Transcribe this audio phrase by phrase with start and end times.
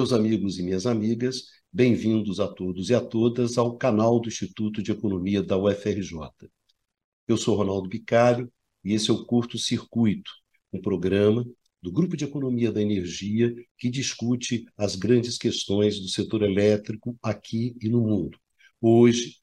[0.00, 4.82] Meus amigos e minhas amigas, bem-vindos a todos e a todas ao canal do Instituto
[4.82, 6.16] de Economia da UFRJ.
[7.28, 8.50] Eu sou Ronaldo Bicário
[8.82, 10.30] e esse é o Curto Circuito,
[10.72, 11.46] um programa
[11.82, 17.76] do Grupo de Economia da Energia que discute as grandes questões do setor elétrico aqui
[17.78, 18.38] e no mundo.
[18.80, 19.36] Hoje,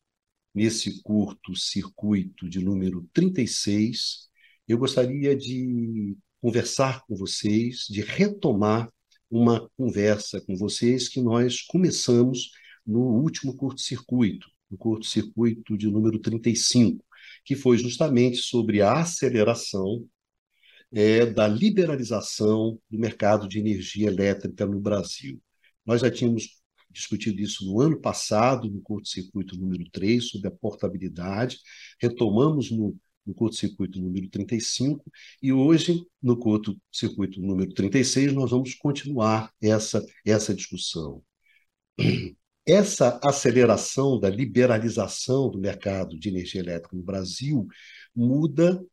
[0.56, 4.28] nesse curto circuito de número 36,
[4.68, 8.92] eu gostaria de conversar com vocês, de retomar
[9.30, 12.52] uma conversa com vocês que nós começamos
[12.86, 17.04] no último curto-circuito, no curto-circuito de número 35,
[17.44, 20.06] que foi justamente sobre a aceleração
[20.92, 25.42] é, da liberalização do mercado de energia elétrica no Brasil.
[25.86, 31.60] Nós já tínhamos discutido isso no ano passado, no curto-circuito número 3, sobre a portabilidade,
[32.00, 32.98] retomamos no
[33.28, 35.04] no curto-circuito número 35,
[35.44, 41.22] e hoje, no curto-circuito número 36, nós vamos continuar essa, essa discussão.
[42.70, 47.66] Essa aceleração da liberalização do mercado de energia elétrica no Brasil
[48.14, 48.84] muda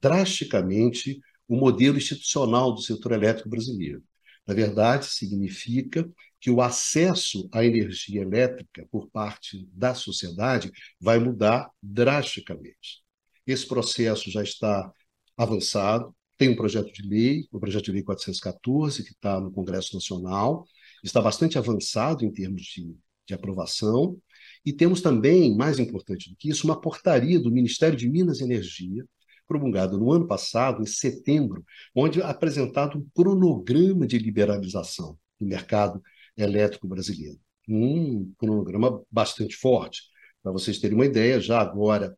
[0.00, 4.02] drasticamente o modelo institucional do setor elétrico brasileiro.
[4.44, 6.04] Na verdade, significa
[6.42, 13.00] que o acesso à energia elétrica por parte da sociedade vai mudar drasticamente.
[13.46, 14.92] Esse processo já está
[15.36, 19.94] avançado, tem um projeto de lei, o projeto de lei 414, que está no Congresso
[19.94, 20.66] Nacional,
[21.04, 22.92] está bastante avançado em termos de,
[23.24, 24.20] de aprovação,
[24.66, 28.44] e temos também, mais importante do que isso, uma portaria do Ministério de Minas e
[28.44, 29.04] Energia,
[29.46, 36.02] promulgada no ano passado, em setembro, onde é apresentado um cronograma de liberalização do mercado
[36.42, 37.38] elétrico brasileiro.
[37.68, 40.02] Um cronograma bastante forte.
[40.42, 42.16] Para vocês terem uma ideia, já agora,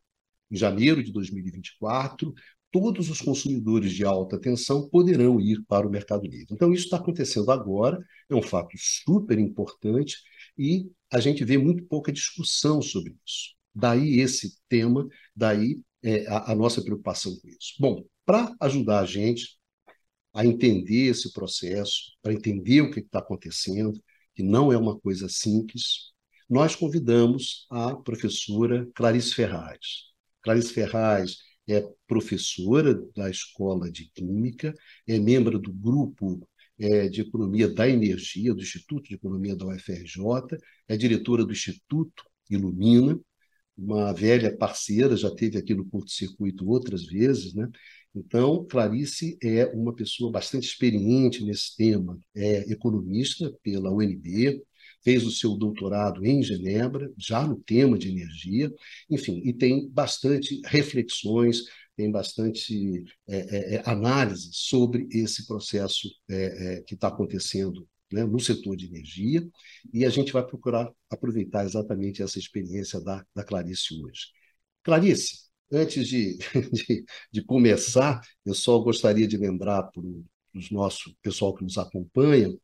[0.51, 2.33] em janeiro de 2024,
[2.71, 6.49] todos os consumidores de alta tensão poderão ir para o Mercado Livre.
[6.51, 10.17] Então, isso está acontecendo agora, é um fato super importante
[10.59, 13.55] e a gente vê muito pouca discussão sobre isso.
[13.73, 17.75] Daí esse tema, daí é, a, a nossa preocupação com isso.
[17.79, 19.57] Bom, para ajudar a gente
[20.33, 24.03] a entender esse processo, para entender o que está acontecendo,
[24.35, 26.13] que não é uma coisa simples,
[26.49, 29.79] nós convidamos a professora Clarice Ferraz.
[30.43, 34.75] Clarice Ferraz é professora da Escola de Química,
[35.07, 36.47] é membro do grupo
[36.79, 40.59] é, de Economia da Energia, do Instituto de Economia da UFRJ,
[40.89, 43.19] é diretora do Instituto Ilumina,
[43.77, 47.69] uma velha parceira, já teve aqui no Curto Circuito outras vezes, né?
[48.15, 54.63] Então, Clarice é uma pessoa bastante experiente nesse tema, é economista pela UNB,
[55.03, 58.73] fez o seu doutorado em Genebra, já no tema de energia,
[59.11, 61.63] enfim, e tem bastante reflexões,
[61.97, 68.25] tem bastante é, é, é análise sobre esse processo é, é que está acontecendo né,
[68.25, 69.47] no setor de energia,
[69.93, 74.29] e a gente vai procurar aproveitar exatamente essa experiência da, da Clarice hoje.
[74.83, 75.44] Clarice,
[75.75, 76.39] Antes de,
[76.73, 80.25] de, de começar, eu só gostaria de lembrar para o
[80.71, 82.55] nosso pessoal que nos acompanha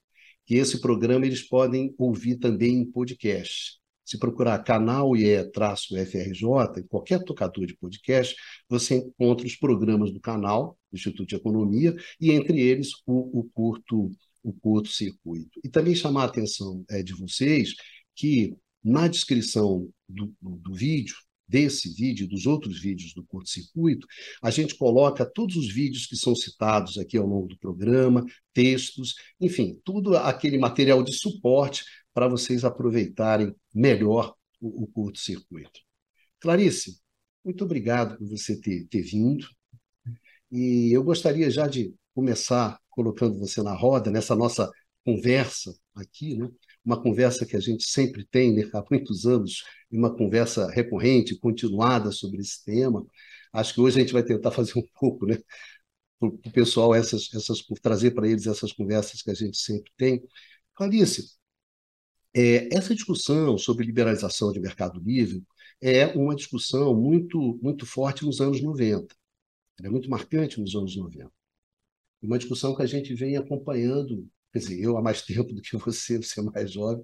[0.46, 3.80] que esse programa eles podem ouvir também em podcast.
[4.04, 8.36] Se procurar canal IE-FRJ, em qualquer tocador de podcast,
[8.68, 13.44] você encontra os programas do canal do Instituto de Economia e, entre eles, o, o
[13.52, 14.10] curto
[14.42, 15.60] o curto circuito.
[15.62, 17.74] E também chamar a atenção é, de vocês
[18.14, 21.14] que na descrição do, do, do vídeo
[21.50, 24.06] desse vídeo dos outros vídeos do curto-circuito,
[24.40, 28.24] a gente coloca todos os vídeos que são citados aqui ao longo do programa,
[28.54, 31.84] textos, enfim, tudo aquele material de suporte
[32.14, 35.80] para vocês aproveitarem melhor o, o curto-circuito.
[36.38, 37.00] Clarice,
[37.44, 39.46] muito obrigado por você ter, ter vindo.
[40.50, 44.70] E eu gostaria já de começar colocando você na roda, nessa nossa
[45.04, 46.48] conversa aqui, né?
[46.84, 52.10] Uma conversa que a gente sempre tem né, há muitos anos, uma conversa recorrente, continuada
[52.12, 53.04] sobre esse tema.
[53.52, 55.38] Acho que hoje a gente vai tentar fazer um pouco, né,
[56.18, 60.22] para o pessoal, essas, essas, trazer para eles essas conversas que a gente sempre tem.
[60.74, 61.38] Clarice,
[62.34, 65.42] é, essa discussão sobre liberalização de mercado livre
[65.80, 69.14] é uma discussão muito, muito forte nos anos 90.
[69.78, 71.30] Ela é muito marcante nos anos 90.
[72.22, 75.76] Uma discussão que a gente vem acompanhando quer dizer, eu há mais tempo do que
[75.76, 77.02] você, você é mais jovem,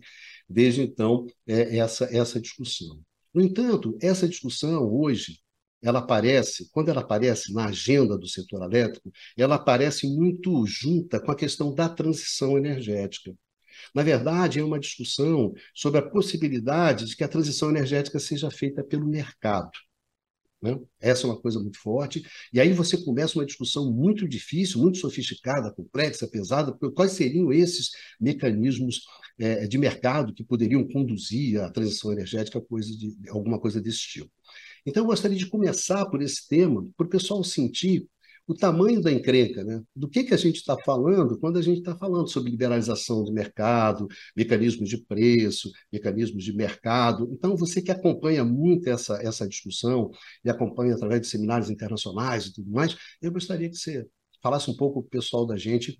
[0.49, 3.01] desde então é essa, essa discussão.
[3.35, 5.39] No entanto, essa discussão hoje,
[5.83, 11.31] ela aparece, quando ela aparece na agenda do setor elétrico, ela aparece muito junta com
[11.31, 13.35] a questão da transição energética.
[13.95, 18.83] Na verdade, é uma discussão sobre a possibilidade de que a transição energética seja feita
[18.83, 19.71] pelo mercado.
[20.67, 20.79] Né?
[21.01, 22.23] Essa é uma coisa muito forte.
[22.53, 27.91] E aí você começa uma discussão muito difícil, muito sofisticada, complexa, pesada, quais seriam esses
[28.21, 29.03] mecanismos
[29.39, 34.31] é, de mercado que poderiam conduzir a transição energética, coisa de, alguma coisa desse tipo.
[34.85, 38.07] Então, eu gostaria de começar por esse tema, para o pessoal sentir
[38.47, 39.83] o tamanho da encrenca, né?
[39.95, 43.33] do que, que a gente está falando quando a gente está falando sobre liberalização do
[43.33, 44.07] mercado,
[44.37, 47.29] mecanismos de preço, mecanismos de mercado.
[47.33, 50.11] Então, você que acompanha muito essa, essa discussão
[50.45, 54.07] e acompanha através de seminários internacionais e tudo mais, eu gostaria que você
[54.43, 55.99] falasse um pouco para o pessoal da gente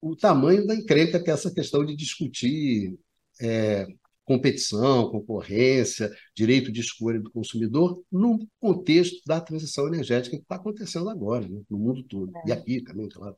[0.00, 2.96] o tamanho da encrenca que é essa questão de discutir
[3.40, 3.86] é,
[4.28, 11.08] competição, concorrência, direito de escolha do consumidor, no contexto da transição energética que está acontecendo
[11.08, 12.30] agora, né, no mundo todo.
[12.36, 12.42] É.
[12.48, 13.34] E aqui também, claro.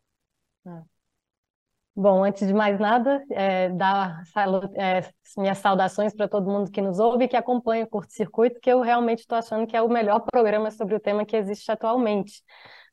[0.67, 0.83] É.
[1.95, 4.23] Bom, antes de mais nada, é, dar
[4.75, 8.61] é, minhas saudações para todo mundo que nos ouve e que acompanha o Curto Circuito,
[8.61, 11.71] que eu realmente estou achando que é o melhor programa sobre o tema que existe
[11.71, 12.43] atualmente.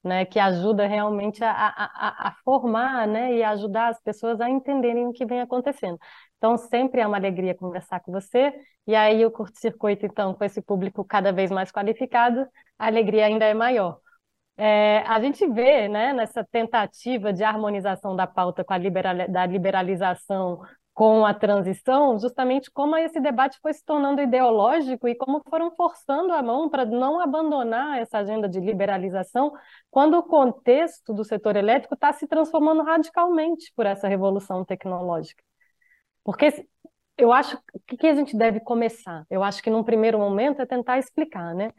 [0.03, 5.05] Né, que ajuda realmente a, a, a, formar né, e ajudar as pessoas a entenderem
[5.07, 5.97] o que vem acontecendo.
[6.38, 8.54] Então, sempre é uma alegria conversar com você.
[8.86, 12.48] E aí, o curto-circuito, então, com esse público cada vez mais qualificado,
[12.78, 14.00] a alegria ainda é maior.
[14.57, 19.45] É, a gente vê, né, nessa tentativa de harmonização da pauta com a liberal, da
[19.45, 20.62] liberalização
[20.98, 26.34] com a transição, justamente como esse debate foi se tornando ideológico e como foram forçando
[26.34, 29.54] a mão para não abandonar essa agenda de liberalização,
[29.92, 35.46] quando o contexto do setor elétrico está se transformando radicalmente por essa revolução tecnológica.
[36.27, 36.68] Porque
[37.18, 39.25] eu acho o que a gente deve começar?
[39.29, 41.71] Eu acho que num primeiro momento é tentar explicar, né?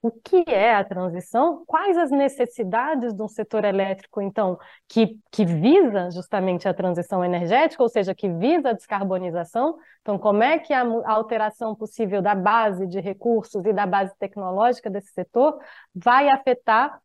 [0.00, 1.64] O que é a transição?
[1.66, 4.56] Quais as necessidades de um setor elétrico, então,
[4.88, 9.76] que, que visa justamente a transição energética, ou seja, que visa a descarbonização?
[10.00, 14.16] Então, como é que a, a alteração possível da base de recursos e da base
[14.16, 15.58] tecnológica desse setor
[15.92, 17.00] vai afetar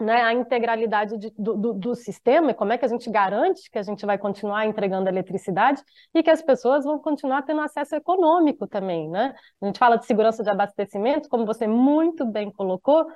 [0.00, 3.70] né, a integralidade de, do, do, do, sistema e como é que a gente garante
[3.70, 5.82] que a gente vai continuar entregando eletricidade
[6.14, 9.34] e que as pessoas vão continuar tendo acesso econômico também, né?
[9.62, 13.06] A gente fala de segurança de abastecimento, como você muito bem colocou,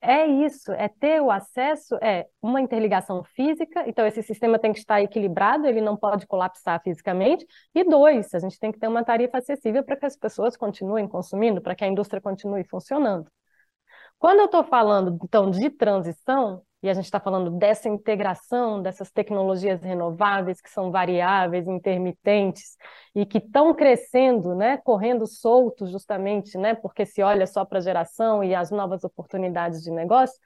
[0.00, 4.78] é isso, é ter o acesso, é uma interligação física, então esse sistema tem que
[4.78, 7.44] estar equilibrado, ele não pode colapsar fisicamente,
[7.74, 11.08] e dois, a gente tem que ter uma tarifa acessível para que as pessoas continuem
[11.08, 13.28] consumindo, para que a indústria continue funcionando.
[14.18, 19.10] Quando eu estou falando, então, de transição, e a gente está falando dessa integração dessas
[19.10, 22.76] tecnologias renováveis que são variáveis, intermitentes
[23.14, 27.82] e que estão crescendo, né, correndo soltos justamente, né, porque se olha só para a
[27.82, 30.38] geração e as novas oportunidades de negócio,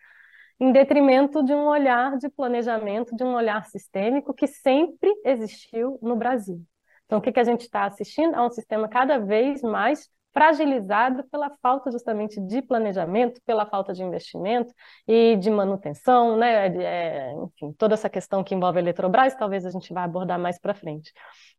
[0.58, 6.16] em detrimento de um olhar de planejamento, de um olhar sistêmico que sempre existiu no
[6.16, 6.62] Brasil.
[7.04, 8.34] Então, o que, que a gente está assistindo?
[8.34, 14.02] A um sistema cada vez mais fragilizado pela falta justamente de planejamento, pela falta de
[14.02, 14.72] investimento
[15.06, 16.66] e de manutenção, né?
[16.82, 20.58] É, enfim, toda essa questão que envolve a Eletrobras, talvez a gente vá abordar mais
[20.58, 21.12] para frente.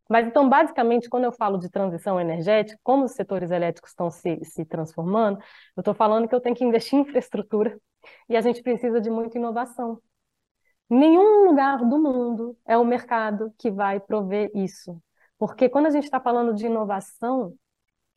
[0.08, 4.38] Mas então, basicamente, quando eu falo de transição energética, como os setores elétricos estão se,
[4.44, 5.38] se transformando,
[5.76, 7.78] eu estou falando que eu tenho que investir em infraestrutura
[8.28, 10.00] e a gente precisa de muita inovação.
[10.90, 15.00] Nenhum lugar do mundo é o mercado que vai prover isso.
[15.38, 17.54] Porque quando a gente está falando de inovação,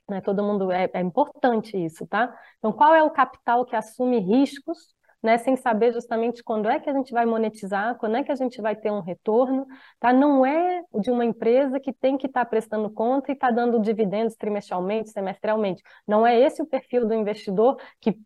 [0.10, 0.22] né?
[0.22, 2.34] Todo mundo é, é importante isso, tá?
[2.58, 6.90] Então, qual é o capital que assume riscos né, sem saber justamente quando é que
[6.90, 9.66] a gente vai monetizar, quando é que a gente vai ter um retorno,
[10.00, 10.14] tá?
[10.14, 13.80] Não é de uma empresa que tem que estar tá prestando conta e está dando
[13.80, 15.82] dividendos trimestralmente, semestralmente.
[16.08, 18.18] Não é esse o perfil do investidor que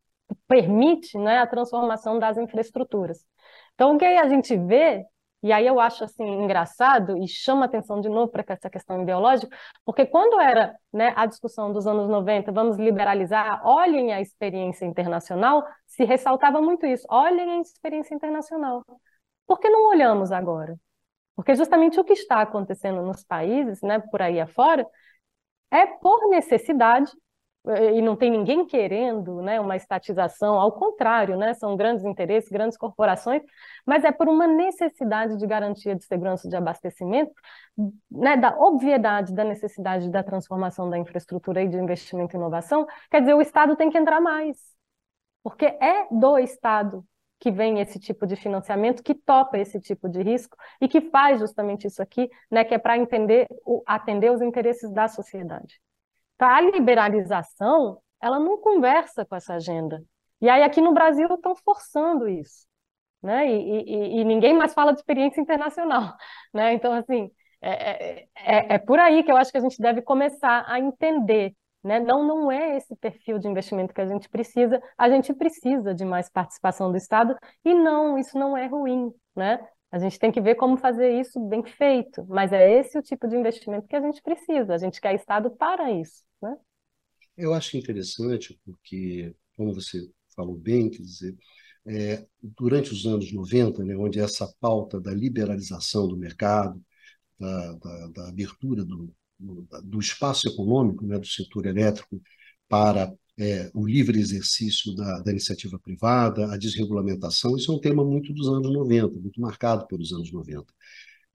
[0.48, 3.26] permite né, a transformação das infraestruturas.
[3.74, 5.06] Então, o que a gente vê
[5.44, 9.56] e aí eu acho assim engraçado e chama atenção de novo para essa questão ideológica,
[9.84, 15.64] porque quando era né, a discussão dos anos 90, vamos liberalizar, olhem a experiência internacional,
[15.88, 18.84] se ressaltava muito isso, olhem a experiência internacional.
[19.48, 20.78] Por que não olhamos agora?
[21.36, 24.86] Porque justamente o que está acontecendo nos países, né, por aí afora,
[25.72, 27.12] é por necessidade
[27.94, 32.78] e não tem ninguém querendo né, uma estatização, ao contrário, né, são grandes interesses, grandes
[32.78, 33.44] corporações,
[33.86, 37.32] mas é por uma necessidade de garantia de segurança de abastecimento,
[38.10, 43.22] né, da obviedade da necessidade da transformação da infraestrutura e de investimento em inovação, quer
[43.22, 44.58] dizer, o Estado tem que entrar mais,
[45.44, 47.06] porque é do Estado
[47.40, 51.40] que vem esse tipo de financiamento, que topa esse tipo de risco e que faz
[51.40, 52.96] justamente isso aqui, né, que é para
[53.88, 55.80] atender os interesses da sociedade.
[56.42, 60.04] A liberalização, ela não conversa com essa agenda.
[60.42, 62.66] E aí aqui no Brasil estão forçando isso.
[63.22, 63.48] Né?
[63.48, 66.16] E, e, e, ninguém mais fala de experiência internacional.
[66.54, 66.74] Né?
[66.74, 67.32] Então, assim,
[67.62, 70.80] é, é, é, é, por aí que eu acho que a gente deve começar a
[70.80, 72.00] entender Né?
[72.00, 74.82] Não, não é esse perfil de investimento que a gente precisa.
[74.98, 79.60] A gente precisa de mais participação do Estado e não, isso não é ruim, né?
[79.92, 83.28] A gente tem que ver como fazer isso bem feito, mas é esse o tipo
[83.28, 84.74] de investimento que a gente precisa.
[84.74, 86.56] A gente quer Estado para isso, né?
[87.36, 90.00] Eu acho interessante porque, como você
[90.36, 91.36] falou bem, quer dizer,
[91.86, 96.82] é, durante os anos 90, né, onde essa pauta da liberalização do mercado,
[97.40, 102.22] da, da, da abertura do, do, do, espaço econômico, né, do setor elétrico,
[102.70, 108.06] para é, o livre exercício da, da, iniciativa privada, a desregulamentação, isso é um tema
[108.06, 110.66] muito dos anos 90, muito marcado pelos anos 90.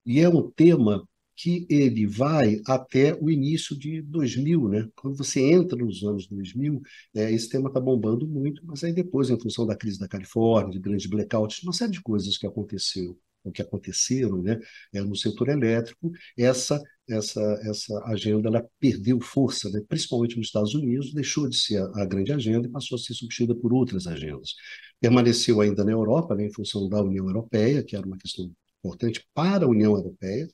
[0.07, 4.89] E é um tema que ele vai até o início de 2000, né?
[4.95, 6.81] Quando você entra nos anos 2000,
[7.15, 10.73] é, esse tema está bombando muito, mas aí depois, em função da crise da Califórnia,
[10.73, 14.59] de grandes blackouts, uma série de coisas que aconteceu, o que aconteceram, né?
[14.93, 19.81] É, no setor elétrico, essa essa essa agenda ela perdeu força, né?
[19.89, 23.15] principalmente nos Estados Unidos, deixou de ser a, a grande agenda e passou a ser
[23.15, 24.55] substituída por outras agendas.
[25.01, 26.47] Permaneceu ainda na Europa, né?
[26.47, 28.51] Em função da União Europeia, que era uma questão
[28.81, 30.49] importante para a União Europeia,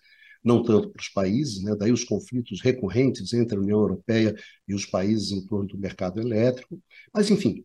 [0.45, 1.75] não tanto para os países, né?
[1.77, 4.35] daí os conflitos recorrentes entre a União Europeia
[4.67, 6.81] e os países em torno do mercado elétrico.
[7.15, 7.63] Mas, enfim,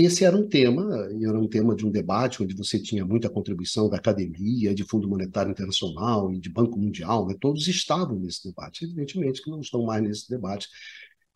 [0.00, 0.82] esse era um tema,
[1.22, 5.08] era um tema de um debate onde você tinha muita contribuição da academia, de Fundo
[5.08, 7.34] Monetário Internacional e de Banco Mundial, né?
[7.40, 10.68] todos estavam nesse debate, evidentemente que não estão mais nesse debate.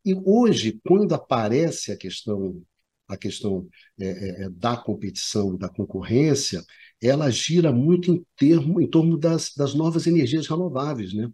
[0.04, 2.62] E hoje, quando aparece a questão
[3.08, 3.68] a questão
[4.00, 6.64] é, é, é da competição, da concorrência,
[7.00, 11.12] ela gira muito em, termo, em torno das, das novas energias renováveis.
[11.12, 11.28] Né?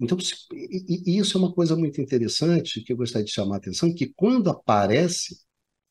[0.00, 0.18] Então,
[0.52, 3.94] e, e isso é uma coisa muito interessante que eu gostaria de chamar a atenção,
[3.94, 5.38] que quando aparece,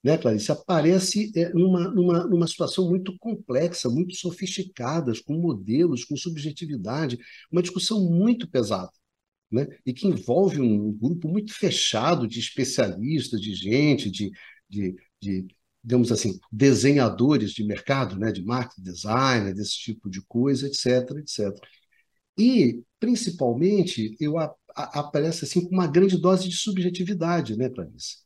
[0.03, 6.15] né, Clarice, aparece é, numa, numa, numa situação muito complexa, muito sofisticada, com modelos, com
[6.17, 7.17] subjetividade,
[7.51, 8.91] uma discussão muito pesada.
[9.51, 9.67] Né?
[9.86, 14.31] e que envolve um grupo muito fechado de especialistas, de gente, de,
[14.70, 15.46] de, de
[15.84, 21.53] digamos assim, desenhadores de mercado, né, de marketing design, desse tipo de coisa, etc, etc.
[22.38, 28.17] E, principalmente, eu a, a, aparece assim com uma grande dose de subjetividade, né, Clarice?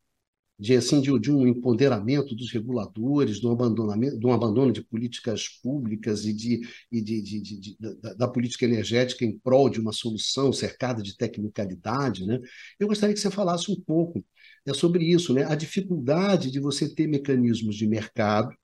[0.57, 6.23] De, assim, de, de, um empoderamento dos reguladores, um, abandonamento, um abandono de políticas públicas
[6.25, 11.17] e, de, e de da, da, política energética em prol de uma solução cercada de
[11.17, 12.25] tecnicalidade.
[12.25, 12.39] Né?
[12.79, 14.23] Eu gostaria que você falasse um pouco
[14.65, 15.43] é sobre isso, né?
[15.43, 18.55] a dificuldade de você ter mecanismos de mercado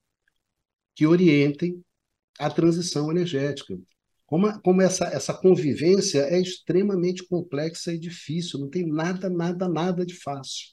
[0.96, 1.84] que orientem
[2.40, 3.78] a transição energética.
[4.26, 10.06] Como, como essa, essa convivência é extremamente complexa e difícil, não tem nada, nada, nada
[10.06, 10.70] de fácil.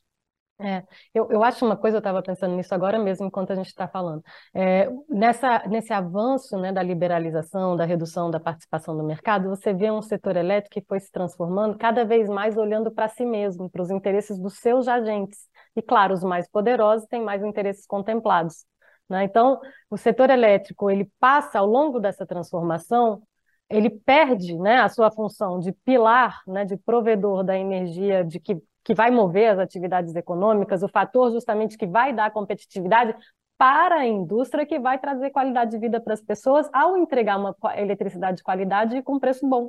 [0.60, 0.82] É,
[1.14, 3.86] eu, eu acho uma coisa, eu estava pensando nisso agora mesmo, enquanto a gente está
[3.86, 4.22] falando.
[4.52, 9.88] É, nessa, nesse avanço né, da liberalização, da redução da participação no mercado, você vê
[9.88, 13.82] um setor elétrico que foi se transformando cada vez mais olhando para si mesmo, para
[13.82, 15.48] os interesses dos seus agentes.
[15.76, 18.64] E, claro, os mais poderosos têm mais interesses contemplados.
[19.08, 19.24] Né?
[19.24, 23.22] Então, o setor elétrico ele passa, ao longo dessa transformação,
[23.70, 28.60] ele perde né, a sua função de pilar, né, de provedor da energia de que
[28.88, 33.14] que vai mover as atividades econômicas, o fator justamente que vai dar competitividade
[33.58, 37.54] para a indústria, que vai trazer qualidade de vida para as pessoas ao entregar uma
[37.76, 39.68] eletricidade de qualidade e com preço bom.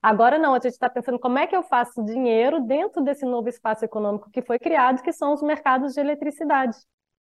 [0.00, 3.48] Agora não, a gente está pensando como é que eu faço dinheiro dentro desse novo
[3.48, 6.76] espaço econômico que foi criado, que são os mercados de eletricidade,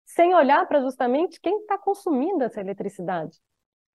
[0.04, 3.38] sem olhar para justamente quem está consumindo essa eletricidade.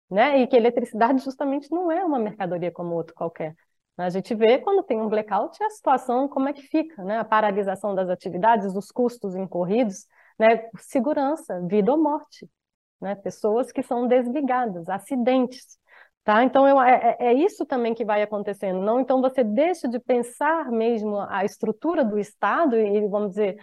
[0.10, 0.40] Né?
[0.40, 3.58] E que eletricidade justamente não é uma mercadoria como outro qualquer.
[3.98, 7.20] A gente vê quando tem um blackout a situação, como é que fica, né?
[7.20, 10.08] A paralisação das atividades, os custos incorridos,
[10.40, 10.68] né?
[10.80, 12.50] Segurança, vida ou morte,
[13.00, 13.16] né?
[13.16, 15.78] Pessoas que são desligadas, acidentes,
[16.24, 16.44] tá?
[16.44, 19.00] Então eu, é, é, é isso também que vai acontecendo, não?
[19.00, 23.58] Então você deixa de pensar mesmo a estrutura do Estado e vamos dizer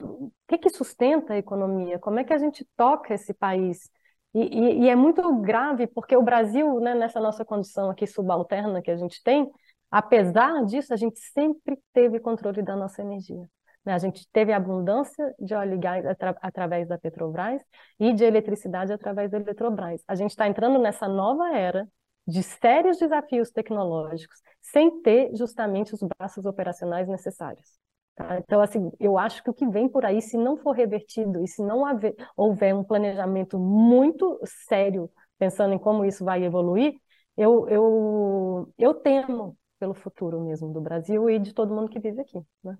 [0.00, 3.90] o que, que sustenta a economia, como é que a gente toca esse país,
[4.34, 8.82] e, e, e, é muito grave, porque o Brasil, né, nessa nossa condição aqui subalterna
[8.82, 9.50] que a gente tem,
[9.90, 13.48] apesar disso, a gente sempre teve controle da nossa energia.
[13.84, 13.94] Né?
[13.94, 17.62] A gente teve abundância de óleo e gás atra através da Petrobras
[18.00, 20.02] e de eletricidade através da Eletrobras.
[20.08, 21.86] A gente está entrando nessa nova era
[22.26, 27.83] de sérios desafios tecnológicos, sem ter justamente os braços operacionais necessários.
[28.14, 28.38] Tá?
[28.38, 31.48] Então, assim, eu acho que o que vem por aí, se não for revertido e
[31.48, 36.94] se não haver, houver um planejamento muito sério, pensando em como isso vai evoluir,
[37.36, 42.20] eu, eu, eu temo pelo futuro mesmo do Brasil e de todo mundo que vive
[42.20, 42.38] aqui.
[42.62, 42.78] Né?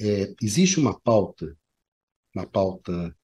[0.00, 1.56] É, existe uma pauta,
[2.34, 3.14] uma pauta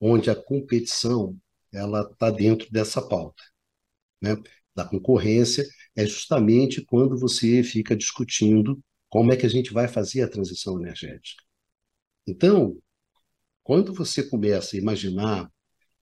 [0.00, 1.36] onde a competição
[1.72, 3.42] ela está dentro dessa pauta,
[4.22, 4.36] né?
[4.74, 5.64] Da concorrência
[5.94, 8.82] é justamente quando você fica discutindo
[9.14, 11.40] Como é que a gente vai fazer a transição energética?
[12.26, 12.76] Então,
[13.62, 15.48] quando você começa a imaginar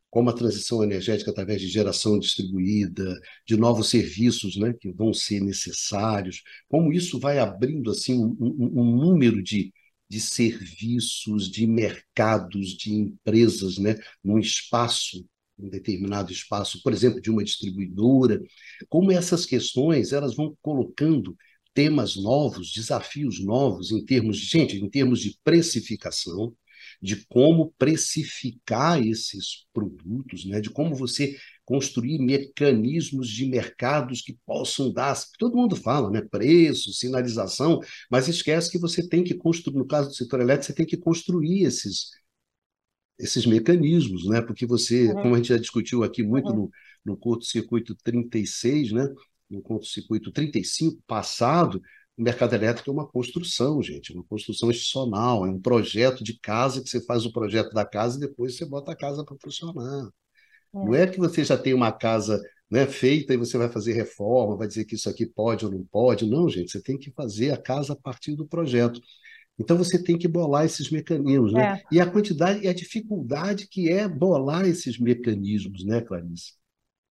[0.09, 5.42] como a transição energética através de geração distribuída, de novos serviços né, que vão ser
[5.42, 9.71] necessários, como isso vai abrindo assim um, um, número de,
[10.09, 15.23] de serviços, de mercados, de empresas, né, num espaço,
[15.59, 18.40] um determinado espaço, por exemplo, de uma distribuidora,
[18.88, 21.37] como essas questões elas vão colocando
[21.75, 26.55] temas novos, desafios novos em termos de gente, em termos de precificação,
[27.00, 30.61] de como precificar esses produtos, né?
[30.61, 35.17] de como você construir mecanismos de mercados que possam dar.
[35.38, 36.23] Todo mundo fala, né?
[36.23, 40.75] Preço, sinalização, mas esquece que você tem que construir, no caso do setor elétrico, você
[40.75, 42.11] tem que construir esses,
[43.19, 44.41] esses mecanismos, né?
[44.41, 45.23] Porque você, uhum.
[45.23, 46.57] como a gente já discutiu aqui muito uhum.
[46.57, 46.71] no,
[47.05, 49.09] no curto-circuito 36, né?
[49.53, 51.81] No curto-circuito 35 passado,
[52.17, 56.39] o mercado elétrico é uma construção, gente, é uma construção institucional, é um projeto de
[56.39, 59.37] casa que você faz o projeto da casa e depois você bota a casa para
[59.43, 60.09] funcionar.
[60.75, 60.79] É.
[60.79, 62.41] Não é que você já tem uma casa
[62.71, 65.85] né, feita e você vai fazer reforma, vai dizer que isso aqui pode ou não
[65.85, 66.25] pode.
[66.27, 69.01] Não, gente, você tem que fazer a casa a partir do projeto.
[69.59, 71.75] Então você tem que bolar esses mecanismos, né?
[71.75, 71.95] É.
[71.95, 76.55] E a quantidade e a dificuldade que é bolar esses mecanismos, né, Clarice?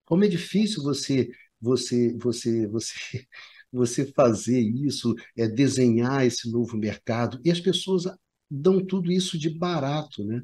[0.06, 1.30] Como é difícil você
[1.62, 2.96] você você você
[3.72, 8.04] você fazer isso, é desenhar esse novo mercado, e as pessoas
[8.50, 10.44] dão tudo isso de barato, né?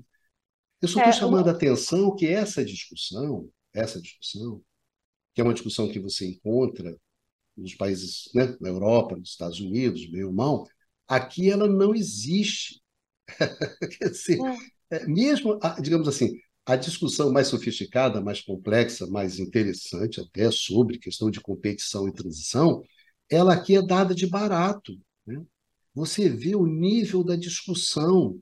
[0.81, 4.61] Eu só estou é, chamando a atenção que essa discussão, essa discussão,
[5.33, 6.95] que é uma discussão que você encontra
[7.57, 10.65] nos países, né, na Europa, nos Estados Unidos, meio mal,
[11.07, 12.81] aqui ela não existe.
[13.99, 14.37] Quer dizer,
[14.91, 14.97] é.
[14.97, 15.07] é.
[15.07, 21.39] mesmo, digamos assim, a discussão mais sofisticada, mais complexa, mais interessante até sobre questão de
[21.39, 22.83] competição e transição,
[23.31, 24.99] ela aqui é dada de barato.
[25.25, 25.41] Né?
[25.95, 28.37] Você vê o nível da discussão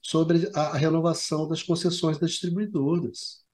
[0.00, 3.44] sobre a renovação das concessões das distribuidoras.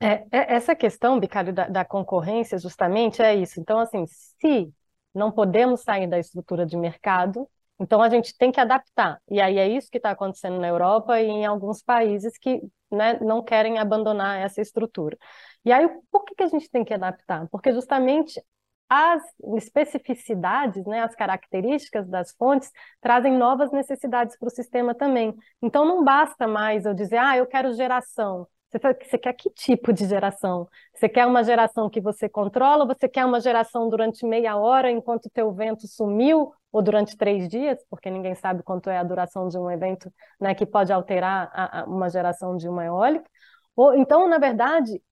[0.00, 3.60] É, é, essa questão, Bicário, da, da, concorrência, justamente é isso.
[3.60, 4.72] Então, assim, se
[5.12, 7.48] não podemos sair da estrutura de mercado,
[7.82, 9.20] então a gente tem que adaptar.
[9.28, 13.18] E aí é isso que está acontecendo na Europa e em alguns países que né,
[13.20, 15.18] não querem abandonar essa estrutura.
[15.64, 17.48] E aí, por que, que a gente tem que adaptar?
[17.48, 18.40] Porque justamente
[18.88, 19.22] as
[19.56, 25.34] especificidades, né, as características das fontes trazem novas necessidades para o sistema também.
[25.60, 28.46] Então, não basta mais eu dizer, ah, eu quero geração.
[28.72, 30.68] Você quer que tipo de geração?
[30.94, 32.86] Você quer uma geração que você controla?
[32.86, 36.52] Você quer uma geração durante meia hora enquanto o teu vento sumiu?
[36.72, 37.78] Ou durante três dias?
[37.90, 41.80] Porque ninguém sabe quanto é a duração de um evento né, que pode alterar a,
[41.80, 43.28] a, uma geração de uma eólica.
[43.76, 45.02] Ou, então, na verdade,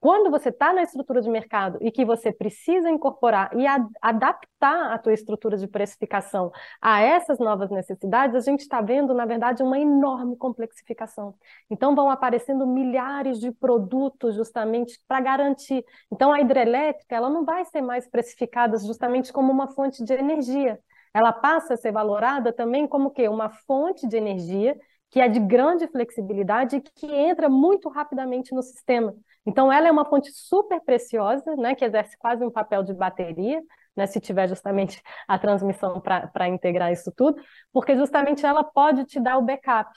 [0.00, 4.92] quando você está na estrutura de mercado e que você precisa incorporar e ad adaptar
[4.94, 9.62] a tua estrutura de precificação a essas novas necessidades, a gente está vendo, na verdade,
[9.62, 11.34] uma enorme complexificação.
[11.68, 15.84] Então, vão aparecendo milhares de produtos justamente para garantir.
[16.10, 20.78] Então, a hidrelétrica ela não vai ser mais precificada justamente como uma fonte de energia.
[21.12, 24.78] Ela passa a ser valorada também como que uma fonte de energia
[25.10, 29.14] que é de grande flexibilidade e que entra muito rapidamente no sistema.
[29.46, 33.60] Então, ela é uma fonte super preciosa, né, que exerce quase um papel de bateria,
[33.96, 39.18] né, se tiver justamente a transmissão para integrar isso tudo, porque justamente ela pode te
[39.18, 39.90] dar o backup.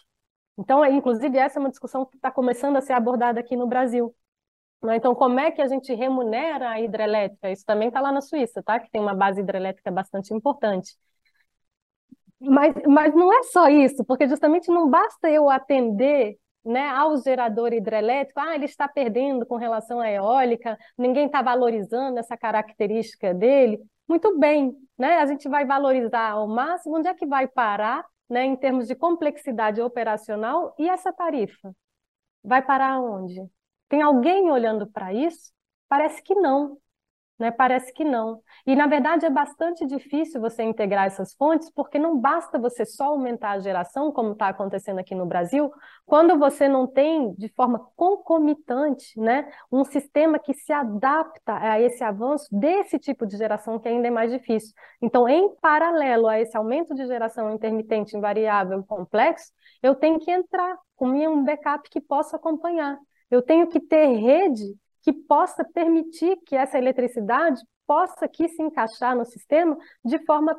[0.57, 4.15] Então, inclusive, essa é uma discussão que está começando a ser abordada aqui no Brasil.
[4.83, 4.97] Né?
[4.97, 7.49] Então, como é que a gente remunera a hidrelétrica?
[7.51, 8.79] Isso também está lá na Suíça, tá?
[8.79, 10.95] que tem uma base hidrelétrica bastante importante.
[12.39, 17.73] Mas, mas não é só isso, porque justamente não basta eu atender né, ao gerador
[17.73, 23.79] hidrelétrico, ah, ele está perdendo com relação à eólica, ninguém está valorizando essa característica dele.
[24.07, 25.17] Muito bem, né?
[25.17, 28.95] A gente vai valorizar ao máximo, onde é que vai parar, né, em termos de
[28.95, 31.73] complexidade operacional e essa tarifa?
[32.43, 33.41] Vai parar onde?
[33.89, 35.51] Tem alguém olhando para isso?
[35.87, 36.77] Parece que não.
[37.37, 37.49] Né?
[37.49, 38.41] Parece que não.
[38.65, 43.05] E, na verdade, é bastante difícil você integrar essas fontes, porque não basta você só
[43.05, 45.71] aumentar a geração, como está acontecendo aqui no Brasil,
[46.05, 52.03] quando você não tem, de forma concomitante, né, um sistema que se adapta a esse
[52.03, 54.73] avanço desse tipo de geração, que ainda é mais difícil.
[55.01, 60.77] Então, em paralelo a esse aumento de geração intermitente, invariável, complexo, eu tenho que entrar
[60.95, 62.97] com um backup que possa acompanhar.
[63.29, 69.15] Eu tenho que ter rede que possa permitir que essa eletricidade possa aqui se encaixar
[69.15, 70.55] no sistema de forma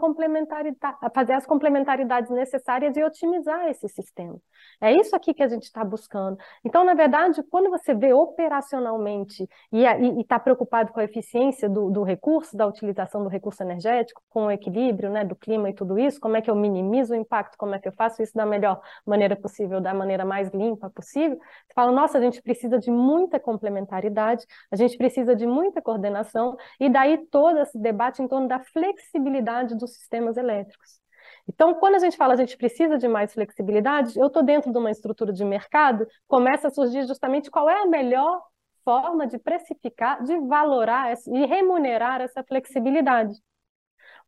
[1.00, 4.38] a fazer as complementaridades necessárias e otimizar esse sistema.
[4.80, 6.38] É isso aqui que a gente está buscando.
[6.64, 9.84] Então, na verdade, quando você vê operacionalmente e
[10.20, 14.50] está preocupado com a eficiência do, do, recurso, da utilização do recurso energético, com o
[14.50, 17.74] equilíbrio né, do clima e tudo isso, como é que eu minimizo o impacto, como
[17.74, 21.74] é que eu faço isso da melhor maneira possível, da maneira mais limpa possível, você
[21.74, 26.88] fala, nossa, a gente precisa de muita complementaridade, a gente precisa de muita coordenação, e
[26.88, 31.00] daí todo esse debate em torno da flexibilidade dos sistemas elétricos.
[31.48, 34.78] Então, quando a gente fala a gente precisa de mais flexibilidade, eu estou dentro de
[34.78, 38.42] uma estrutura de mercado, começa a surgir justamente qual é a melhor
[38.84, 43.34] forma de precificar, de valorar e remunerar essa flexibilidade.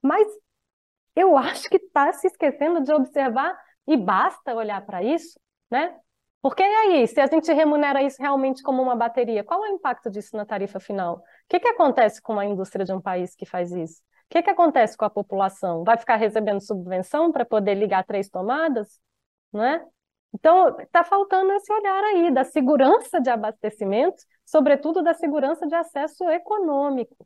[0.02, 0.26] Mas
[1.14, 5.38] eu acho que está se esquecendo de observar, e basta olhar para isso,
[5.70, 5.96] né?
[6.42, 10.10] Porque aí, se a gente remunera isso realmente como uma bateria, qual é o impacto
[10.10, 11.22] disso na tarifa final?
[11.46, 14.00] O que, que acontece com a indústria de um país que faz isso?
[14.26, 15.84] O que, que acontece com a população?
[15.84, 19.00] Vai ficar recebendo subvenção para poder ligar três tomadas?
[19.52, 19.84] Não é?
[20.34, 26.28] Então, está faltando esse olhar aí da segurança de abastecimento, sobretudo da segurança de acesso
[26.30, 27.16] econômico.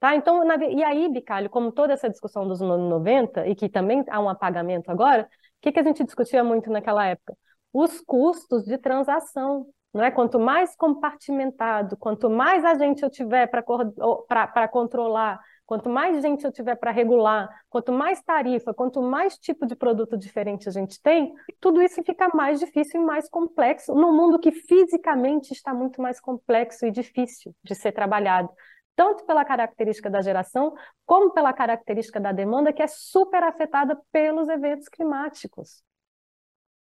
[0.00, 0.14] Tá?
[0.16, 0.56] Então, na...
[0.64, 4.28] e aí, Bicalho, como toda essa discussão dos anos 90, e que também há um
[4.28, 7.36] apagamento agora, o que, que a gente discutia muito naquela época?
[7.72, 9.66] Os custos de transação.
[9.92, 10.10] Não é?
[10.10, 16.50] Quanto mais compartimentado, quanto mais a gente eu tiver para controlar Quanto mais gente eu
[16.50, 21.34] tiver para regular, quanto mais tarifa, quanto mais tipo de produto diferente a gente tem,
[21.60, 26.18] tudo isso fica mais difícil e mais complexo num mundo que fisicamente está muito mais
[26.18, 28.48] complexo e difícil de ser trabalhado
[28.96, 30.74] tanto pela característica da geração,
[31.04, 35.84] como pela característica da demanda, que é super afetada pelos eventos climáticos.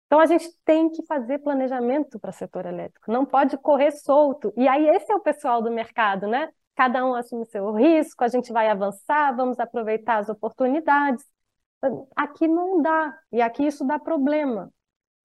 [0.08, 4.54] Então, a gente tem que fazer planejamento para o setor elétrico, não pode correr solto.
[4.58, 6.50] E aí, esse é o pessoal do mercado, né?
[6.78, 11.26] cada um assume seu risco, a gente vai avançar, vamos aproveitar as oportunidades.
[12.16, 14.72] Aqui não dá, e aqui isso dá problema.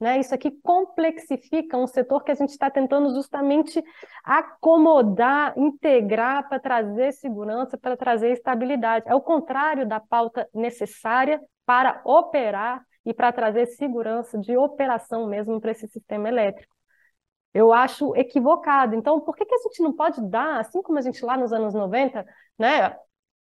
[0.00, 0.18] Né?
[0.18, 3.84] Isso aqui complexifica um setor que a gente está tentando justamente
[4.24, 9.04] acomodar, integrar para trazer segurança, para trazer estabilidade.
[9.06, 15.60] É o contrário da pauta necessária para operar e para trazer segurança de operação mesmo
[15.60, 16.74] para esse sistema elétrico
[17.54, 18.94] eu acho equivocado.
[18.94, 21.52] Então, por que, que a gente não pode dar, assim como a gente lá nos
[21.52, 22.24] anos 90,
[22.58, 22.96] né?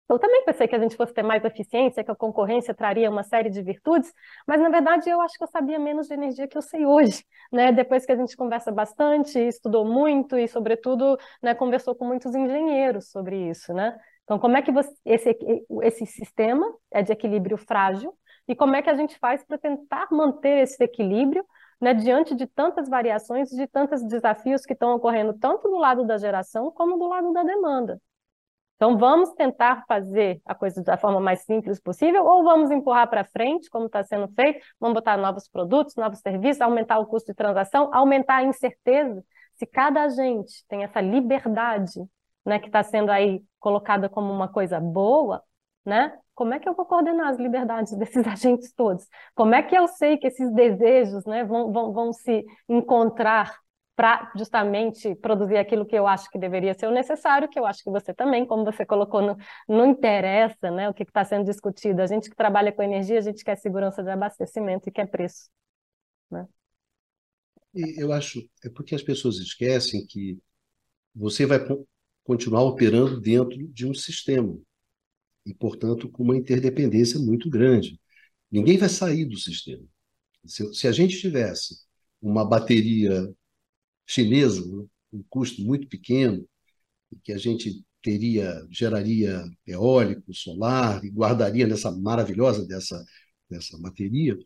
[0.07, 3.23] Eu também pensei que a gente fosse ter mais eficiência, que a concorrência traria uma
[3.23, 4.13] série de virtudes,
[4.47, 7.25] mas na verdade eu acho que eu sabia menos de energia que eu sei hoje,
[7.51, 7.71] né?
[7.71, 13.09] Depois que a gente conversa bastante, estudou muito e, sobretudo, né, conversou com muitos engenheiros
[13.09, 13.97] sobre isso, né?
[14.23, 15.35] Então, como é que você, esse,
[15.83, 18.13] esse sistema é de equilíbrio frágil
[18.47, 21.45] e como é que a gente faz para tentar manter esse equilíbrio
[21.79, 26.17] né, diante de tantas variações, de tantos desafios que estão ocorrendo tanto do lado da
[26.17, 27.99] geração como do lado da demanda.
[28.75, 33.23] Então, vamos tentar fazer a coisa da forma mais simples possível ou vamos empurrar para
[33.23, 37.35] frente, como está sendo feito, vamos botar novos produtos, novos serviços, aumentar o custo de
[37.35, 39.23] transação, aumentar a incerteza.
[39.55, 42.01] Se cada agente tem essa liberdade
[42.45, 45.41] né, que está sendo aí colocada como uma coisa boa,
[45.85, 46.17] né?
[46.35, 49.07] Como é que eu vou coordenar as liberdades desses agentes todos?
[49.33, 53.57] Como é que eu sei que esses desejos né, vão, vão, vão se encontrar
[53.95, 57.81] para justamente produzir aquilo que eu acho que deveria ser o necessário, que eu acho
[57.81, 59.37] que você também, como você colocou, não,
[59.69, 62.01] não interessa né, o que está sendo discutido.
[62.01, 65.49] A gente que trabalha com energia, a gente quer segurança de abastecimento e quer preço.
[66.29, 66.45] Né?
[67.73, 70.37] Eu acho, é porque as pessoas esquecem que
[71.15, 71.59] você vai
[72.25, 74.57] continuar operando dentro de um sistema
[75.45, 77.99] e, portanto, com uma interdependência muito grande.
[78.51, 79.83] Ninguém vai sair do sistema.
[80.45, 81.77] Se, se a gente tivesse
[82.21, 83.33] uma bateria
[84.05, 84.61] chinesa,
[85.13, 86.47] um custo muito pequeno,
[87.23, 93.03] que a gente teria geraria eólico, solar e guardaria nessa maravilhosa dessa
[93.49, 94.37] dessa bateria,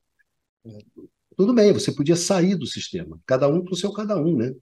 [0.65, 0.79] é,
[1.37, 4.53] tudo bem, você podia sair do sistema, cada um para o seu cada um, né?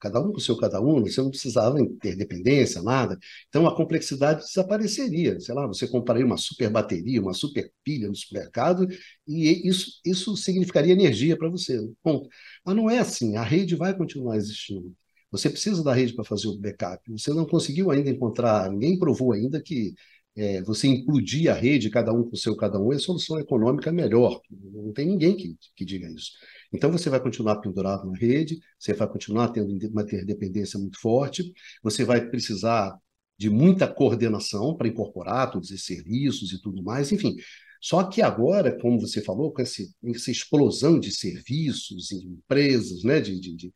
[0.00, 3.18] Cada um com o seu cada um, você não precisava ter dependência, nada.
[3.48, 5.38] Então a complexidade desapareceria.
[5.40, 8.86] Sei lá, você compraria uma super bateria, uma super pilha no supermercado
[9.26, 11.78] e isso, isso significaria energia para você.
[12.02, 12.28] Ponto.
[12.64, 14.94] Mas não é assim, a rede vai continuar existindo.
[15.30, 17.02] Você precisa da rede para fazer o backup.
[17.12, 19.94] Você não conseguiu ainda encontrar, ninguém provou ainda que
[20.36, 23.38] é, você implodir a rede, cada um com o seu cada um, é a solução
[23.40, 24.40] econômica melhor.
[24.50, 26.32] Não tem ninguém que, que diga isso.
[26.72, 31.52] Então, você vai continuar pendurado na rede, você vai continuar tendo uma interdependência muito forte,
[31.82, 32.96] você vai precisar
[33.38, 37.36] de muita coordenação para incorporar todos esses serviços e tudo mais, enfim.
[37.80, 43.40] Só que agora, como você falou, com esse, essa explosão de serviços, empresas, né, de,
[43.40, 43.72] de, de,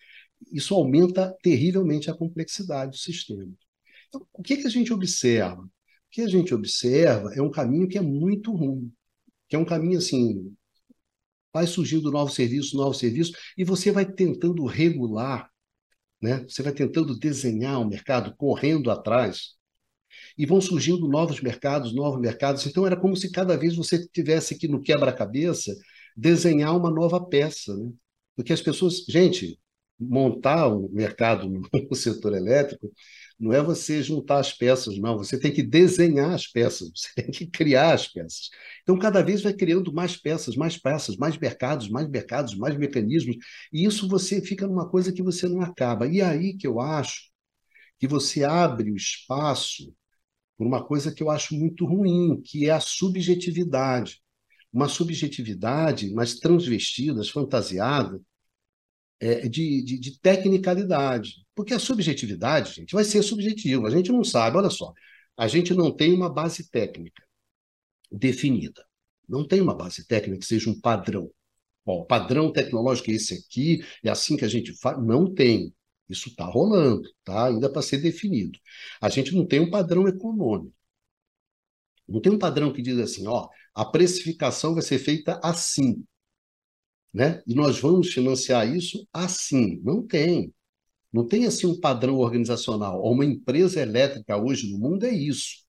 [0.53, 3.53] isso aumenta terrivelmente a complexidade do sistema.
[4.09, 5.65] Então, o que, que a gente observa?
[6.13, 8.93] que a gente observa é um caminho que é muito ruim,
[9.49, 10.55] que é um caminho assim,
[11.53, 15.51] vai surgindo novos serviços, novos serviços, e você vai tentando regular,
[16.21, 16.45] né?
[16.49, 19.57] Você vai tentando desenhar o mercado correndo atrás,
[20.37, 22.67] e vão surgindo novos mercados, novos mercados.
[22.67, 25.75] Então era como se cada vez você tivesse que no quebra-cabeça
[26.17, 27.91] desenhar uma nova peça, né?
[28.37, 29.59] Porque as pessoas, gente,
[29.99, 31.63] montar um mercado no
[31.95, 32.91] setor elétrico
[33.43, 35.19] não é você juntar as peças, não.
[35.19, 38.51] Você tem que desenhar as peças, você tem que criar as peças.
[38.83, 43.37] Então, cada vez vai criando mais peças, mais peças, mais mercados, mais mercados, mais mecanismos,
[43.73, 46.07] e isso você fica numa coisa que você não acaba.
[46.07, 47.33] E aí que eu acho
[47.99, 49.93] que você abre o espaço
[50.57, 54.23] por uma coisa que eu acho muito ruim, que é a subjetividade.
[54.73, 58.21] Uma subjetividade, mas transvestida, fantasiada,
[59.21, 61.42] é, de, de, de, tecnicalidade.
[61.55, 63.87] Porque a subjetividade, gente, vai ser subjetiva.
[63.87, 64.93] A gente não sabe, olha só,
[65.37, 67.23] a gente não tem uma base técnica
[68.11, 68.87] definida.
[69.29, 71.31] Não tem uma base técnica que seja um padrão.
[71.85, 74.99] Bom, padrão tecnológico é esse aqui, é assim que a gente faz.
[75.05, 75.75] Não tem.
[76.09, 77.47] Isso está rolando, tá?
[77.47, 78.59] ainda para ser definido.
[79.01, 80.75] A gente não tem um padrão econômico.
[82.09, 86.05] Não tem um padrão que diz assim, ó, a precificação vai ser feita assim
[87.13, 87.43] né?
[87.47, 89.81] E nós vamos financiar isso assim.
[89.85, 90.53] Não tem.
[91.13, 93.03] Não tem assim um padrão organizacional.
[93.03, 95.63] Uma empresa elétrica hoje no mundo é isso.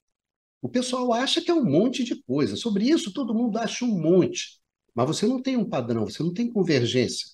[0.62, 2.56] O pessoal acha que é um monte de coisa.
[2.56, 4.60] Sobre isso, todo mundo acha um monte.
[4.96, 7.28] Mas você não tem um padrão, você não tem convergência.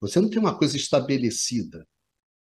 [0.00, 1.86] Você não tem uma coisa estabelecida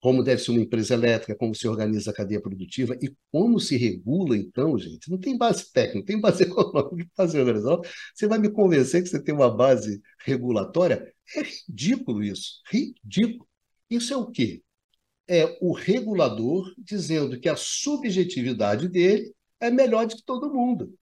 [0.05, 3.75] como deve ser uma empresa elétrica, como se organiza a cadeia produtiva e como se
[3.75, 5.09] regula, então, gente.
[5.09, 7.81] Não tem base técnica, não tem base econômica fazer organização.
[8.13, 11.11] Você vai me convencer que você tem uma base regulatória?
[11.35, 13.49] É ridículo isso, ridículo.
[13.89, 14.61] Isso é o quê?
[15.27, 20.93] É o regulador dizendo que a subjetividade dele é melhor do que todo mundo.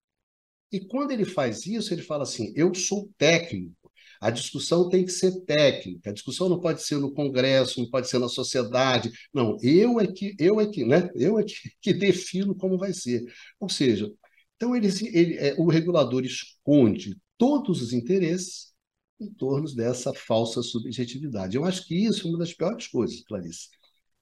[0.71, 3.75] E quando ele faz isso, ele fala assim: eu sou técnico,
[4.19, 8.09] a discussão tem que ser técnica, a discussão não pode ser no Congresso, não pode
[8.09, 9.11] ser na sociedade.
[9.33, 11.09] Não, eu é que, eu é que, né?
[11.15, 13.21] Eu é que, que defino como vai ser.
[13.59, 14.09] Ou seja,
[14.55, 18.73] então ele, ele é, o regulador esconde todos os interesses
[19.19, 21.55] em torno dessa falsa subjetividade.
[21.57, 23.67] Eu acho que isso é uma das piores coisas, Clarice.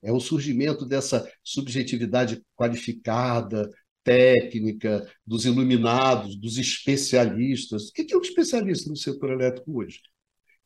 [0.02, 3.70] É o surgimento dessa subjetividade qualificada,
[4.04, 7.90] técnica, dos iluminados, dos especialistas.
[7.90, 10.00] O que é um especialista no setor elétrico hoje?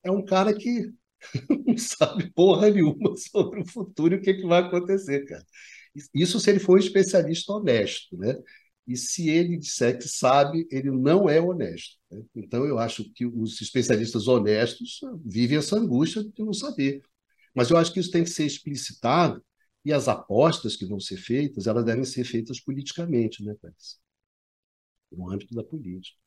[0.03, 0.91] É um cara que
[1.65, 5.45] não sabe porra nenhuma sobre o futuro e o que, é que vai acontecer, cara.
[6.13, 8.35] Isso se ele for um especialista honesto, né?
[8.87, 11.97] E se ele disser que sabe, ele não é honesto.
[12.11, 12.21] Né?
[12.35, 17.01] Então, eu acho que os especialistas honestos vivem essa angústia de não saber.
[17.55, 19.43] Mas eu acho que isso tem que ser explicitado
[19.83, 23.99] e as apostas que vão ser feitas, elas devem ser feitas politicamente, né, Thais?
[25.11, 26.19] No âmbito da política.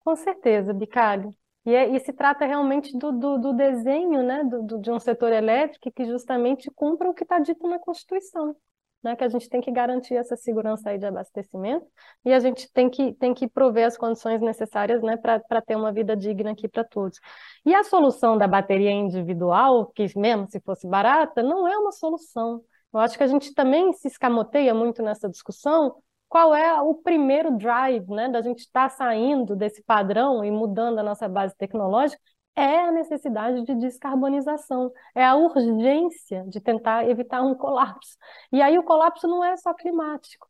[0.00, 1.30] Com certeza, Bicalho.
[1.64, 5.32] E, é, e se trata realmente do, do, do desenho né, do, de um setor
[5.32, 8.56] elétrico que justamente cumpra o que está dito na Constituição
[9.02, 11.86] né, que a gente tem que garantir essa segurança aí de abastecimento
[12.24, 15.92] e a gente tem que, tem que prover as condições necessárias né, para ter uma
[15.92, 17.18] vida digna aqui para todos.
[17.64, 22.62] E a solução da bateria individual, que mesmo se fosse barata, não é uma solução.
[22.92, 25.96] Eu acho que a gente também se escamoteia muito nessa discussão
[26.28, 30.98] qual é o primeiro drive né, da gente estar tá saindo desse padrão e mudando
[30.98, 32.22] a nossa base tecnológica
[32.54, 38.16] é a necessidade de descarbonização, é a urgência de tentar evitar um colapso.
[38.52, 40.46] E aí o colapso não é só climático.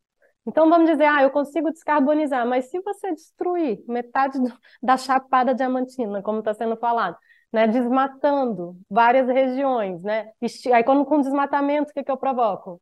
[0.47, 5.55] Então vamos dizer, ah, eu consigo descarbonizar, mas se você destruir metade do, da chapada
[5.55, 7.17] diamantina, como está sendo falado,
[7.53, 10.33] né, desmatando várias regiões, né,
[10.75, 12.81] aí quando com desmatamento, o que, que eu provoco?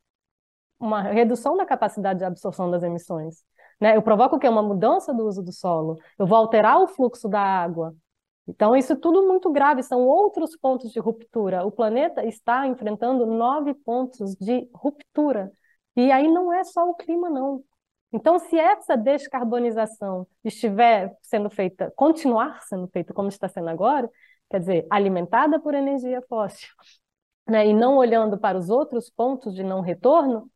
[0.78, 3.44] Uma redução da capacidade de absorção das emissões.
[3.78, 3.96] Né?
[3.96, 4.48] Eu provoco o quê?
[4.48, 5.98] Uma mudança do uso do solo.
[6.18, 7.94] Eu vou alterar o fluxo da água.
[8.50, 11.64] Então, isso é tudo muito grave, são outros pontos de ruptura.
[11.64, 15.52] O planeta está enfrentando nove pontos de ruptura.
[15.96, 17.62] E aí não é só o clima, não.
[18.12, 24.10] Então, se essa descarbonização estiver sendo feita, continuar sendo feita como está sendo agora,
[24.50, 26.70] quer dizer, alimentada por energia fóssil,
[27.48, 30.50] né, e não olhando para os outros pontos de não retorno,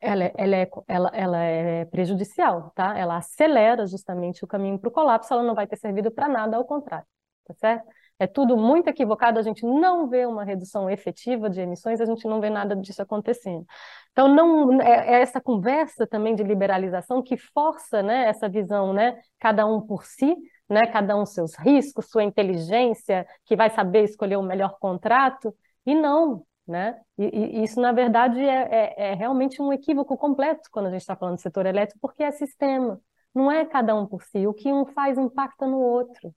[0.00, 2.96] ela, é, ela, é, ela, ela é prejudicial, tá?
[2.96, 6.56] Ela acelera justamente o caminho para o colapso, ela não vai ter servido para nada,
[6.56, 7.06] ao contrário,
[7.46, 7.86] tá certo?
[8.20, 12.26] É tudo muito equivocado, a gente não vê uma redução efetiva de emissões, a gente
[12.26, 13.64] não vê nada disso acontecendo.
[14.10, 19.20] Então, não é, é essa conversa também de liberalização que força né, essa visão, né,
[19.38, 20.36] cada um por si,
[20.68, 25.54] né, cada um seus riscos, sua inteligência, que vai saber escolher o melhor contrato,
[25.86, 27.00] e não, Né?
[27.16, 31.00] E, e isso, na verdade, é, é, é, realmente um equívoco completo quando a gente
[31.00, 33.00] está falando do setor elétrico, porque é sistema,
[33.34, 34.46] não é cada um por si.
[34.46, 36.34] O que um faz impacta no outro,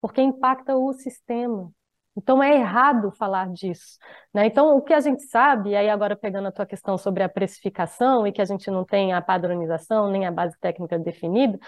[0.00, 1.70] porque impacta o sistema.
[2.16, 3.98] Então é errado falar disso.
[4.34, 4.46] Né?
[4.46, 7.28] Então, o que a gente sabe, e aí agora pegando a tua questão sobre a
[7.28, 11.58] precificação e que a gente não tem a padronização, nem a base técnica definida,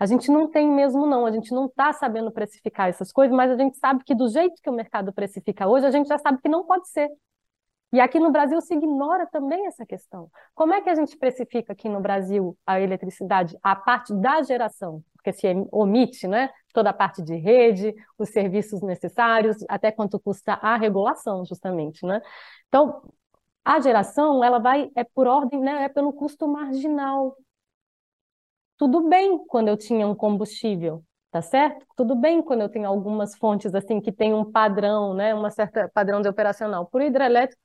[0.00, 1.24] a gente não tem mesmo, não.
[1.26, 4.60] A gente não está sabendo precificar essas coisas, mas a gente sabe que do jeito
[4.60, 7.08] que o mercado precifica hoje, a gente já sabe que não pode ser.
[7.92, 10.30] E aqui no Brasil se ignora também essa questão.
[10.54, 15.04] Como é que a gente precifica aqui no Brasil a eletricidade, a parte da geração?
[15.12, 20.54] Porque se omite né, toda a parte de rede, os serviços necessários, até quanto custa
[20.54, 22.04] a regulação, justamente.
[22.06, 22.20] Né?
[22.68, 23.02] Então,
[23.62, 27.36] a geração ela vai é por ordem, né, é pelo custo marginal.
[28.78, 31.86] Tudo bem quando eu tinha um combustível, tá certo?
[31.94, 35.88] Tudo bem quando eu tenho algumas fontes assim que tem um padrão, né, uma certa
[35.94, 36.86] padrão de operacional.
[36.86, 37.62] Por hidrelétrico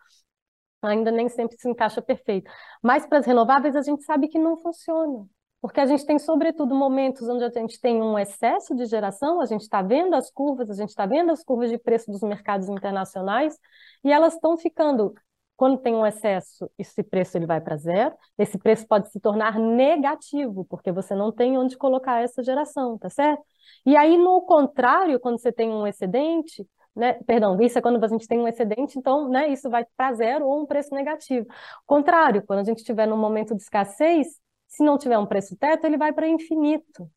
[0.82, 2.50] ainda nem sempre se encaixa perfeito.
[2.82, 5.26] Mas para as renováveis a gente sabe que não funciona.
[5.60, 9.46] Porque a gente tem, sobretudo, momentos onde a gente tem um excesso de geração, a
[9.46, 12.70] gente está vendo as curvas, a gente está vendo as curvas de preço dos mercados
[12.70, 13.58] internacionais,
[14.04, 15.14] e elas estão ficando,
[15.56, 19.58] quando tem um excesso, esse preço ele vai para zero, esse preço pode se tornar
[19.58, 23.44] negativo, porque você não tem onde colocar essa geração, tá certo?
[23.84, 27.14] E aí, no contrário, quando você tem um excedente, né?
[27.26, 30.46] Perdão, isso é quando a gente tem um excedente, então, né, isso vai para zero
[30.46, 31.48] ou um preço negativo.
[31.86, 34.28] Contrário, quando a gente estiver num momento de escassez,
[34.68, 37.10] se não tiver um preço teto, ele vai para infinito.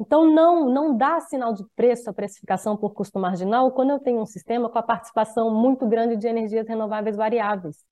[0.00, 4.20] Então, não, não dá sinal de preço a precificação por custo marginal quando eu tenho
[4.20, 7.84] um sistema com a participação muito grande de energias renováveis variáveis.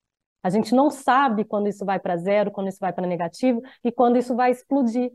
[0.42, 3.92] A gente não sabe quando isso vai para zero, quando isso vai para negativo e
[3.92, 5.12] quando isso vai explodir.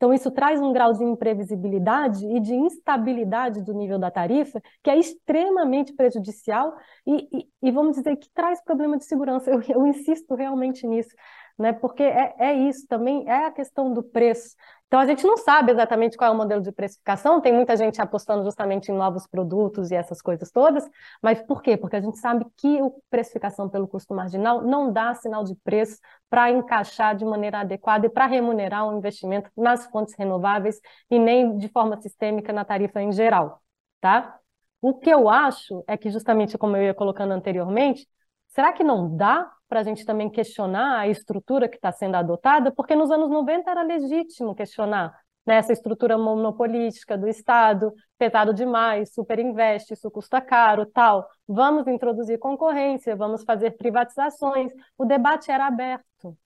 [0.00, 4.88] Então, isso traz um grau de imprevisibilidade e de instabilidade do nível da tarifa que
[4.88, 6.74] é extremamente prejudicial
[7.06, 9.50] e, e, e vamos dizer, que traz problema de segurança.
[9.50, 11.14] Eu, eu insisto realmente nisso
[11.60, 11.74] né?
[11.74, 14.56] Porque é, é isso também, é a questão do preço.
[14.90, 18.02] Então a gente não sabe exatamente qual é o modelo de precificação, tem muita gente
[18.02, 20.84] apostando justamente em novos produtos e essas coisas todas,
[21.22, 21.76] mas por quê?
[21.76, 26.00] Porque a gente sabe que a precificação pelo custo marginal não dá sinal de preço
[26.28, 31.56] para encaixar de maneira adequada e para remunerar o investimento nas fontes renováveis e nem
[31.56, 33.62] de forma sistêmica na tarifa em geral,
[34.00, 34.40] tá?
[34.82, 38.08] O que eu acho é que justamente como eu ia colocando anteriormente,
[38.48, 42.72] será que não dá para a gente também questionar a estrutura que está sendo adotada,
[42.72, 49.14] porque nos anos 90 era legítimo questionar né, essa estrutura monopolística do Estado, pesado demais,
[49.14, 51.24] superinveste, isso custa caro, tal.
[51.46, 54.72] Vamos introduzir concorrência, vamos fazer privatizações.
[54.98, 56.36] O debate era aberto.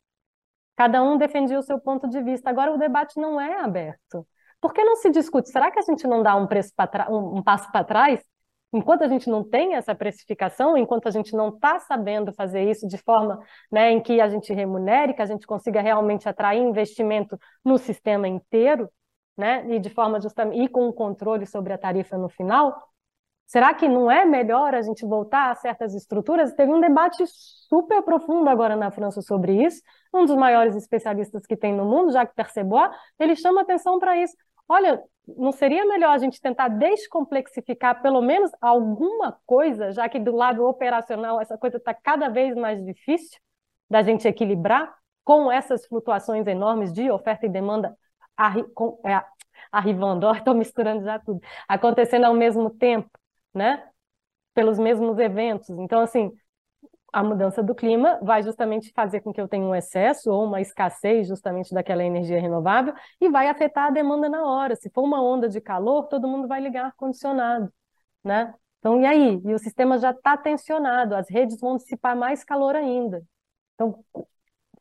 [0.76, 2.50] Cada um defendia o seu ponto de vista.
[2.50, 4.26] Agora o debate não é aberto.
[4.60, 5.48] Por que não se discute?
[5.48, 6.46] Será que a gente não dá um,
[7.10, 8.20] um, um passo para trás
[8.74, 12.88] enquanto a gente não tem essa precificação, enquanto a gente não está sabendo fazer isso
[12.88, 17.38] de forma né, em que a gente remunere, que a gente consiga realmente atrair investimento
[17.64, 18.90] no sistema inteiro,
[19.36, 22.76] né, e de forma justamente e com um controle sobre a tarifa no final,
[23.46, 26.52] será que não é melhor a gente voltar a certas estruturas?
[26.54, 29.80] Teve um debate super profundo agora na França sobre isso.
[30.12, 34.34] Um dos maiores especialistas que tem no mundo, Jacques Percebois, ele chama atenção para isso.
[34.68, 40.34] Olha, não seria melhor a gente tentar descomplexificar pelo menos alguma coisa, já que do
[40.34, 43.38] lado operacional essa coisa está cada vez mais difícil
[43.88, 47.96] da gente equilibrar com essas flutuações enormes de oferta e demanda
[48.36, 49.22] arri com, é,
[49.72, 53.10] arrivando, estou misturando já tudo, acontecendo ao mesmo tempo,
[53.54, 53.88] né?
[54.54, 55.68] Pelos mesmos eventos.
[55.70, 56.30] Então, assim,
[57.14, 60.60] a mudança do clima vai justamente fazer com que eu tenha um excesso ou uma
[60.60, 64.74] escassez justamente daquela energia renovável e vai afetar a demanda na hora.
[64.74, 67.72] Se for uma onda de calor, todo mundo vai ligar ar-condicionado,
[68.24, 68.52] né?
[68.80, 69.40] Então, e aí?
[69.44, 73.22] E o sistema já está tensionado, as redes vão dissipar mais calor ainda.
[73.74, 74.04] Então,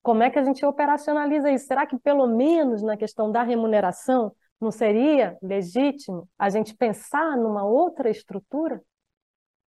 [0.01, 1.67] como é que a gente operacionaliza isso?
[1.67, 7.63] Será que pelo menos na questão da remuneração não seria legítimo a gente pensar numa
[7.63, 8.81] outra estrutura?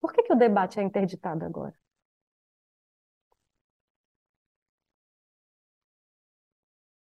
[0.01, 1.75] Por que, que o debate é interditado agora?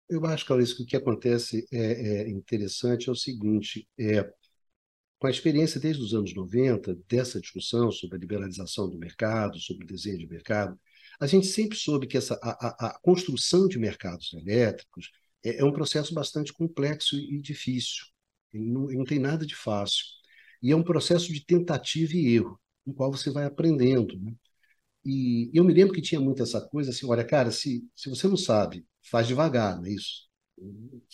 [0.09, 4.23] Eu acho, Clarice, que o que acontece é, é interessante é o seguinte, é,
[5.19, 9.85] com a experiência desde os anos 90, dessa discussão sobre a liberalização do mercado, sobre
[9.85, 10.79] o desenho de mercado,
[11.21, 15.11] a gente sempre soube que essa, a, a, a construção de mercados elétricos
[15.45, 18.07] é, é, um processo bastante complexo e difícil.
[18.53, 20.05] Não, não tem nada de fácil.
[20.63, 24.19] E é um processo de tentativa e erro, no qual você vai aprendendo.
[24.21, 24.35] Né?
[25.05, 28.29] E eu me lembro que tinha muito essa coisa assim, olha, cara, se, se você
[28.29, 30.27] não sabe faz devagar, não é isso?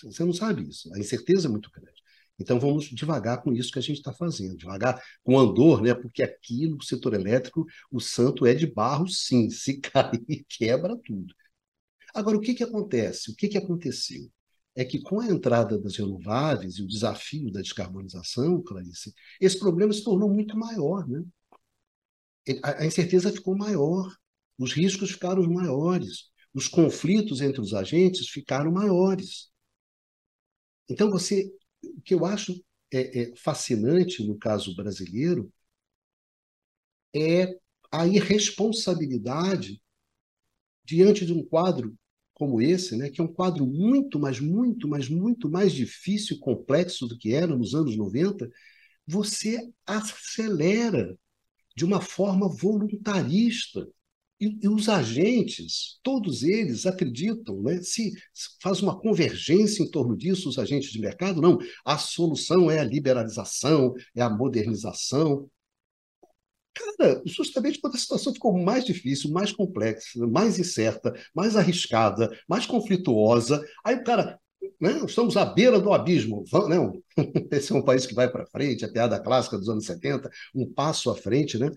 [0.05, 0.93] Você não sabe isso.
[0.95, 2.03] A incerteza é muito grande.
[2.39, 5.95] Então vamos devagar com isso que a gente está fazendo, devagar com andor, né?
[5.95, 9.49] Porque aqui no setor elétrico o santo é de barro, sim.
[9.51, 11.35] Se cair, quebra tudo.
[12.15, 13.31] Agora, o que, que acontece?
[13.31, 14.31] O que, que aconteceu?
[14.75, 19.93] É que com a entrada das renováveis e o desafio da descarbonização, Clarice, esse problema
[19.93, 21.23] se tornou muito maior, né?
[22.63, 24.13] A incerteza ficou maior,
[24.59, 29.51] os riscos ficaram maiores, os conflitos entre os agentes ficaram maiores.
[30.89, 31.51] Então, você
[31.83, 35.53] o que eu acho é, é fascinante no caso brasileiro
[37.15, 37.59] é
[37.91, 39.81] a irresponsabilidade
[40.85, 41.95] diante de um quadro
[42.35, 46.41] como esse, né, que é um quadro muito, mas muito, mas muito mais difícil e
[46.41, 48.51] complexo do que era nos anos 90,
[49.07, 51.17] você acelera
[51.77, 53.87] de uma forma voluntarista
[54.43, 57.81] e, e, os agentes, todos eles acreditam, né?
[57.83, 58.13] se
[58.61, 61.59] faz uma convergência em torno disso, os agentes de mercado, não.
[61.85, 65.49] A solução é a liberalização, é a modernização.
[66.75, 72.67] Cara, justamente quando a situação ficou mais difícil, mais complexa, mais incerta, mais arriscada, mais
[72.67, 74.41] conflituosa, aí o cara,
[74.81, 76.43] né, estamos à beira do abismo.
[76.69, 77.01] Não,
[77.53, 80.69] esse é um país que vai para frente, a piada clássica dos anos 70, um
[80.73, 81.71] passo à frente, né?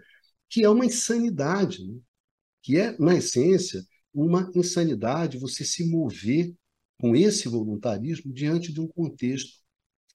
[0.50, 1.86] que é uma insanidade.
[1.86, 2.00] Né?
[2.66, 6.52] Que é, na essência, uma insanidade você se mover
[7.00, 9.60] com esse voluntarismo diante de um contexto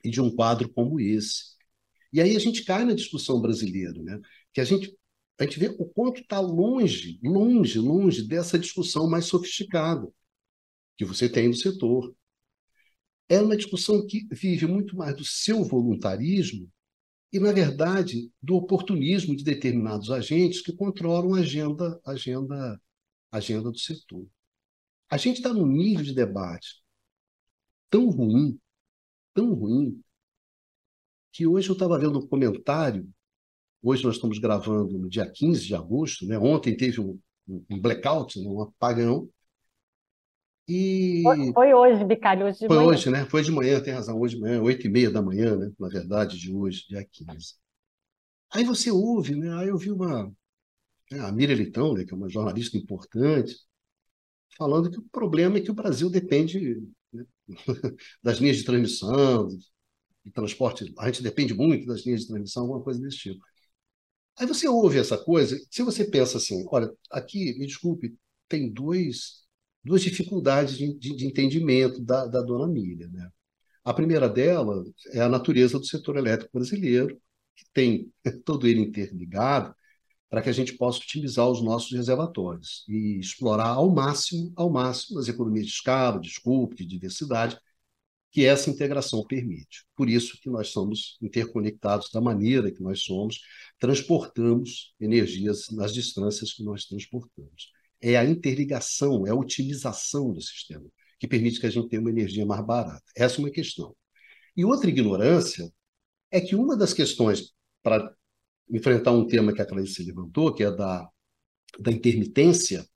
[0.02, 1.54] e de um quadro como esse.
[2.12, 4.20] E aí a gente cai na discussão brasileira, né?
[4.52, 4.92] que a gente,
[5.38, 10.08] a gente vê o quanto está longe, longe, longe dessa discussão mais sofisticada
[10.98, 12.12] que você tem no setor.
[13.28, 16.68] É uma discussão que vive muito mais do seu voluntarismo
[17.32, 22.80] e, na verdade, do oportunismo de determinados agentes que controlam a agenda, agenda,
[23.30, 24.26] agenda do setor.
[25.08, 26.82] A gente está num nível de debate
[27.88, 28.58] tão ruim,
[29.34, 30.00] tão ruim,
[31.32, 33.08] que hoje eu estava vendo um comentário,
[33.82, 36.38] hoje nós estamos gravando no dia 15 de agosto, né?
[36.38, 37.18] ontem teve um,
[37.48, 38.48] um blackout, né?
[38.48, 39.28] um apagão,
[40.70, 41.22] e...
[41.22, 42.82] Foi, foi hoje, Bicalho, hoje de foi manhã.
[42.84, 43.26] Foi hoje, né?
[43.26, 45.72] Foi de manhã, tem razão, hoje de manhã, oito e meia da manhã, né?
[45.78, 47.54] Na verdade, de hoje, dia 15.
[48.52, 49.52] Aí você ouve, né?
[49.56, 50.30] Aí eu vi uma...
[51.10, 53.56] Né, a Miriam Litão, né, que é uma jornalista importante,
[54.56, 56.80] falando que o problema é que o Brasil depende
[57.12, 57.24] né,
[58.22, 60.94] das linhas de transmissão, de transporte.
[60.98, 63.44] A gente depende muito das linhas de transmissão, alguma coisa desse tipo.
[64.36, 68.16] Aí você ouve essa coisa, se você pensa assim, olha, aqui, me desculpe,
[68.48, 69.40] tem dois
[69.82, 73.08] duas dificuldades de, de, de entendimento da, da dona Mília.
[73.08, 73.28] Né?
[73.84, 77.20] A primeira dela é a natureza do setor elétrico brasileiro,
[77.56, 78.12] que tem
[78.44, 79.74] todo ele interligado
[80.28, 85.18] para que a gente possa otimizar os nossos reservatórios e explorar ao máximo, ao máximo,
[85.18, 87.58] as economias de escala, de escopo, de diversidade,
[88.30, 89.84] que essa integração permite.
[89.96, 93.40] Por isso que nós somos interconectados da maneira que nós somos,
[93.78, 100.86] transportamos energias nas distâncias que nós transportamos é a interligação, é a otimização do sistema,
[101.18, 103.04] que permite que a gente tenha uma energia mais barata.
[103.16, 103.94] Essa é uma questão.
[104.56, 105.70] E outra ignorância
[106.30, 108.14] é que uma das questões para
[108.70, 111.08] enfrentar um tema que a Clarice levantou, que é da,
[111.78, 112.86] da intermitência,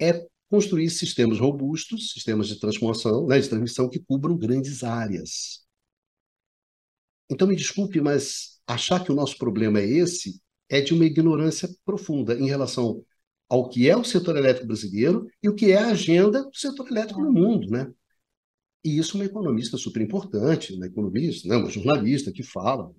[0.00, 5.64] é construir sistemas robustos, sistemas de transformação, né, de transmissão que cubram grandes áreas.
[7.28, 11.68] Então, me desculpe, mas achar que o nosso problema é esse é de uma ignorância
[11.84, 13.04] profunda em relação
[13.48, 16.88] ao que é o setor elétrico brasileiro e o que é a agenda do setor
[16.88, 17.90] elétrico no mundo, né?
[18.84, 21.56] E isso uma economista super importante, uma economista, né?
[21.56, 22.92] uma jornalista que fala,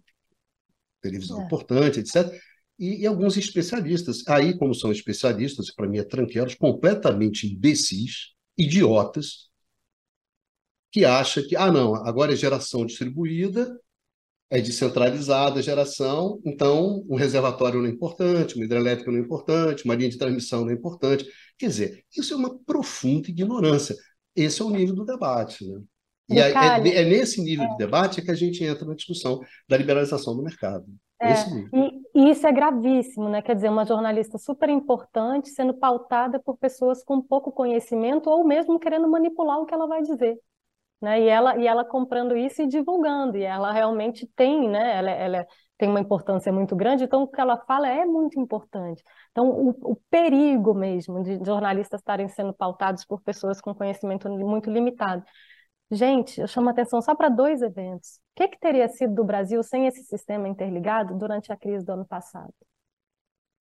[1.01, 1.45] televisão é.
[1.45, 2.29] importante, etc.
[2.77, 4.27] E, e, alguns especialistas.
[4.27, 9.49] Aí, como são especialistas, para mim é tranqueiros, completamente imbecis, idiotas,
[10.91, 13.79] que acham que, ah, não, agora é geração distribuída,
[14.49, 19.83] é descentralizada a geração, então um reservatório não é importante, uma hidrelétrica não é importante,
[19.83, 21.27] uma linha de transmissão não é importante.
[21.57, 23.95] Quer dizer, isso é uma profunda ignorância.
[24.35, 25.67] Esse é o nível do debate.
[25.67, 25.81] Né?
[26.29, 27.69] E é, é, é, nesse nível é.
[27.69, 30.85] de debate que a gente entra na discussão da liberalização do mercado.
[31.19, 33.41] É, e, e, isso é gravíssimo, né?
[33.41, 38.79] Quer dizer, uma jornalista super importante sendo pautada por pessoas com pouco conhecimento ou mesmo
[38.79, 40.37] querendo manipular o que ela vai dizer
[41.01, 41.21] né?
[41.21, 44.97] E ela, e ela comprando isso e divulgando, e ela realmente tem, né?
[44.97, 49.03] Ela, ela tem uma importância muito grande, então o que ela fala é muito importante.
[49.31, 54.71] Então, o, o perigo mesmo de jornalistas estarem sendo pautados por pessoas com conhecimento muito
[54.71, 55.23] limitado.
[55.91, 58.19] Gente, eu chamo atenção só para dois eventos.
[58.31, 61.93] O que, que teria sido do Brasil sem esse sistema interligado durante a crise do
[61.93, 62.53] ano passado?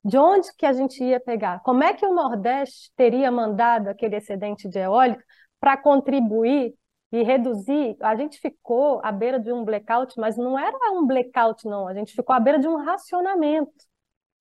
[0.05, 1.61] De onde que a gente ia pegar?
[1.63, 5.23] Como é que o Nordeste teria mandado aquele excedente de eólica
[5.61, 6.75] para contribuir
[7.13, 7.97] e reduzir.
[8.01, 11.87] A gente ficou à beira de um blackout, mas não era um blackout, não.
[11.87, 13.73] A gente ficou à beira de um racionamento,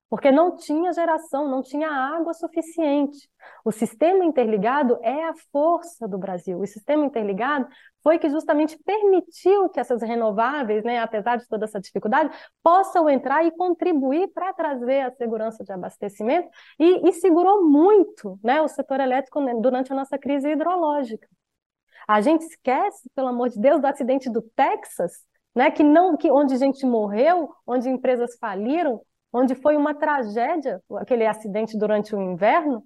[0.10, 3.30] porque não tinha geração, não tinha água suficiente.
[3.64, 6.60] O sistema interligado é a força do Brasil.
[6.60, 7.68] O sistema interligado
[8.02, 12.30] foi que justamente permitiu que essas renováveis, né, apesar de toda essa dificuldade,
[12.64, 16.48] possam entrar e contribuir para trazer a segurança de abastecimento
[16.80, 21.28] e, e segurou muito né, o setor elétrico durante a nossa crise hidrológica.
[22.08, 25.14] A gente esquece, pelo amor de Deus, do acidente do Texas,
[25.56, 29.02] né, que não, que onde gente morreu, onde empresas faliram,
[29.32, 32.84] onde foi uma tragédia aquele acidente durante o inverno.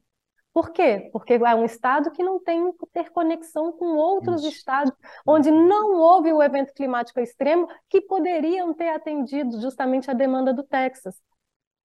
[0.53, 1.09] Por quê?
[1.11, 4.57] Porque é um estado que não tem interconexão com outros Isso.
[4.57, 4.91] estados,
[5.26, 10.63] onde não houve o evento climático extremo que poderiam ter atendido justamente a demanda do
[10.63, 11.15] Texas.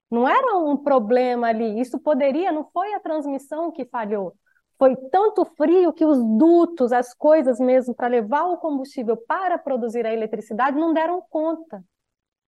[0.09, 4.33] Não era um problema ali, isso poderia, não foi a transmissão que falhou,
[4.77, 10.05] foi tanto frio que os dutos, as coisas mesmo para levar o combustível para produzir
[10.05, 11.83] a eletricidade não deram conta.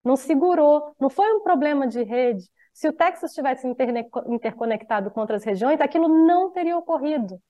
[0.04, 2.46] Não segurou, não foi um problema de rede.
[2.74, 7.42] Se o Texas tivesse interconectado com outras regiões, aquilo não teria ocorrido.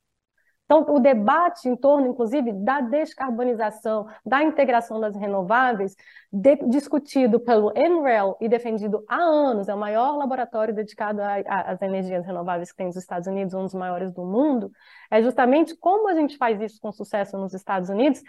[0.67, 5.95] Então, o debate em torno, inclusive, da descarbonização, da integração das renováveis,
[6.29, 12.25] de, discutido pelo NREL e defendido há anos, é o maior laboratório dedicado às energias
[12.25, 14.69] renováveis que tem nos Estados Unidos, um dos maiores do mundo,
[15.09, 18.21] é justamente como a gente faz isso com sucesso nos Estados Unidos.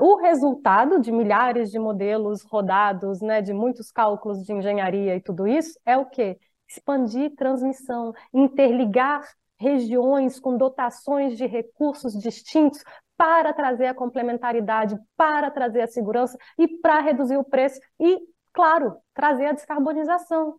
[0.00, 5.46] O resultado de milhares de modelos rodados, né, de muitos cálculos de engenharia e tudo
[5.46, 6.38] isso, é o quê?
[6.68, 9.22] Expandir transmissão, interligar
[9.58, 12.82] regiões com dotações de recursos distintos
[13.16, 18.20] para trazer a complementaridade, para trazer a segurança e para reduzir o preço e,
[18.52, 20.58] claro, trazer a descarbonização.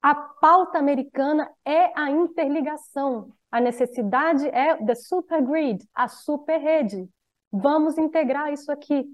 [0.00, 3.32] A pauta americana é a interligação.
[3.50, 7.08] A necessidade é the super grid, a super rede.
[7.50, 9.08] Vamos integrar isso aqui.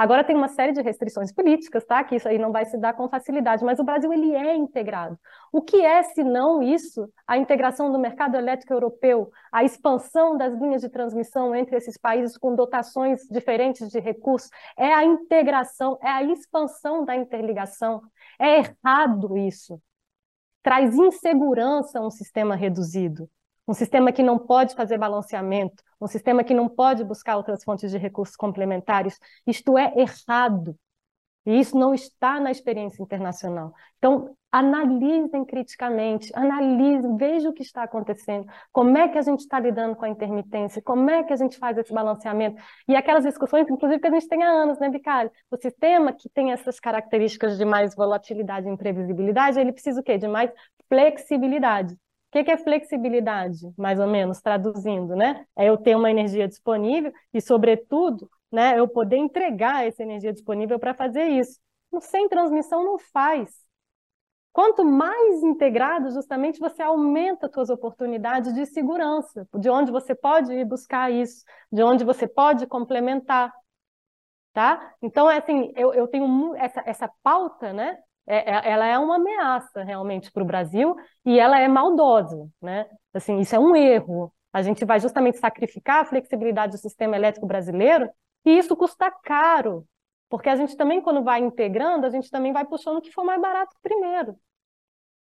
[0.00, 2.02] Agora tem uma série de restrições políticas, tá?
[2.02, 5.20] Que isso aí não vai se dar com facilidade, mas o Brasil ele é integrado.
[5.52, 10.54] O que é, se não isso, a integração do mercado elétrico europeu, a expansão das
[10.54, 16.08] linhas de transmissão entre esses países com dotações diferentes de recursos, é a integração, é
[16.08, 18.00] a expansão da interligação.
[18.38, 19.78] É errado isso.
[20.62, 23.28] Traz insegurança a um sistema reduzido
[23.70, 27.92] um sistema que não pode fazer balanceamento, um sistema que não pode buscar outras fontes
[27.92, 29.16] de recursos complementares.
[29.46, 30.76] Isto é errado.
[31.46, 33.72] E isso não está na experiência internacional.
[33.98, 39.60] Então, analisem criticamente, analisem, vejam o que está acontecendo, como é que a gente está
[39.60, 42.60] lidando com a intermitência, como é que a gente faz esse balanceamento.
[42.88, 45.30] E aquelas discussões, inclusive, que a gente tem há anos, né, Bicalho?
[45.48, 50.18] O sistema que tem essas características de mais volatilidade e imprevisibilidade, ele precisa o quê?
[50.18, 50.50] De mais
[50.88, 51.96] flexibilidade.
[52.32, 55.44] O que, é flexibilidade, mais ou menos, traduzindo, né?
[55.56, 60.78] É eu ter uma energia disponível e, sobretudo, né, eu poder entregar essa energia disponível
[60.78, 61.58] para fazer isso.
[62.00, 63.50] Sem transmissão não faz.
[64.52, 70.52] Quanto mais integrado, justamente você aumenta as suas oportunidades de segurança, de onde você pode
[70.52, 73.52] ir buscar isso, de onde você pode complementar,
[74.52, 74.94] tá?
[75.02, 77.98] Então, é assim, eu, eu tenho essa, essa pauta, né?
[78.30, 82.86] É, é, ela é uma ameaça realmente para o Brasil e ela é maldosa, né?
[83.12, 84.32] Assim, isso é um erro.
[84.52, 88.08] A gente vai justamente sacrificar a flexibilidade do sistema elétrico brasileiro
[88.44, 89.84] e isso custa caro,
[90.28, 93.24] porque a gente também, quando vai integrando, a gente também vai puxando o que for
[93.24, 94.36] mais barato primeiro.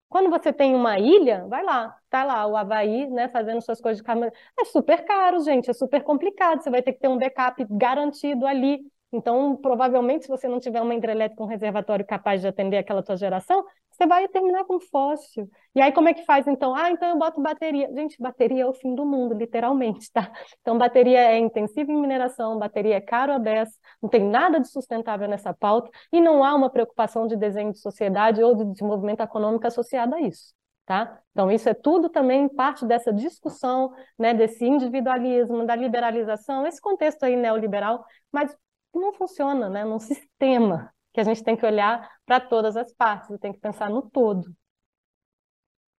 [0.09, 3.97] Quando você tem uma ilha, vai lá, tá lá o Havaí, né, fazendo suas coisas
[3.99, 4.33] de câmera.
[4.59, 6.61] É super caro, gente, é super complicado.
[6.61, 8.79] Você vai ter que ter um backup garantido ali.
[9.11, 13.15] Então, provavelmente, se você não tiver uma hidrelétrica, um reservatório capaz de atender aquela tua
[13.15, 13.63] geração,
[13.95, 15.49] você vai terminar com fóssil.
[15.73, 16.75] E aí, como é que faz, então?
[16.75, 17.89] Ah, então eu boto bateria.
[17.93, 20.31] Gente, bateria é o fim do mundo, literalmente, tá?
[20.61, 24.67] Então, bateria é intensiva em mineração, bateria é caro a beça, não tem nada de
[24.67, 29.21] sustentável nessa pauta, e não há uma preocupação de desenho de sociedade ou de desenvolvimento
[29.21, 30.53] econômico associada a isso.
[30.85, 31.19] Tá?
[31.31, 37.23] Então, isso é tudo também parte dessa discussão, né, desse individualismo, da liberalização, esse contexto
[37.23, 38.55] aí neoliberal, mas
[38.99, 39.83] não funciona, né?
[39.85, 43.89] Num sistema que a gente tem que olhar para todas as partes, tem que pensar
[43.89, 44.53] no todo.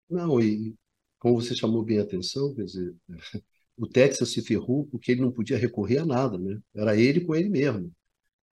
[0.09, 0.75] Não, e
[1.19, 2.93] como você chamou bem a atenção, quer dizer,
[3.77, 6.59] o Texas se ferrou porque ele não podia recorrer a nada, né?
[6.75, 7.91] Era ele com ele mesmo.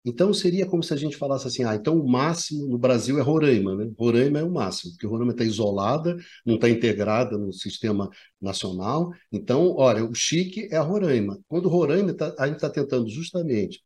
[0.05, 3.23] Então seria como se a gente falasse assim, ah, então o máximo no Brasil é
[3.23, 3.91] Roraima, né?
[3.97, 9.13] Roraima é o máximo, porque Roraima está isolada, não está integrada no sistema nacional.
[9.31, 11.39] Então, olha, o chique é a Roraima.
[11.47, 13.83] Quando Roraima tá, a gente está tentando justamente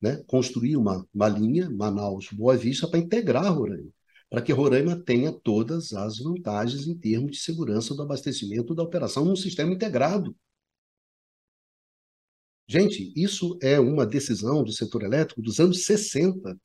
[0.00, 3.90] né, construir uma, uma linha Manaus-Boa Vista para integrar Roraima,
[4.30, 9.24] para que Roraima tenha todas as vantagens em termos de segurança do abastecimento da operação
[9.24, 10.36] num sistema integrado.
[12.68, 16.58] Gente, isso é uma decisão do setor elétrico dos anos 60.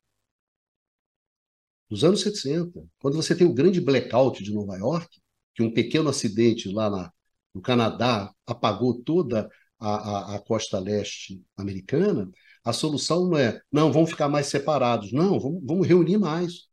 [1.88, 2.84] Dos anos 60.
[2.98, 5.20] Quando você tem o grande blackout de Nova York,
[5.54, 7.12] que um pequeno acidente lá na,
[7.54, 12.30] no Canadá apagou toda a, a, a costa leste americana,
[12.64, 15.12] a solução não é, não, vamos ficar mais separados.
[15.12, 16.68] Não, vamos, vamos reunir mais.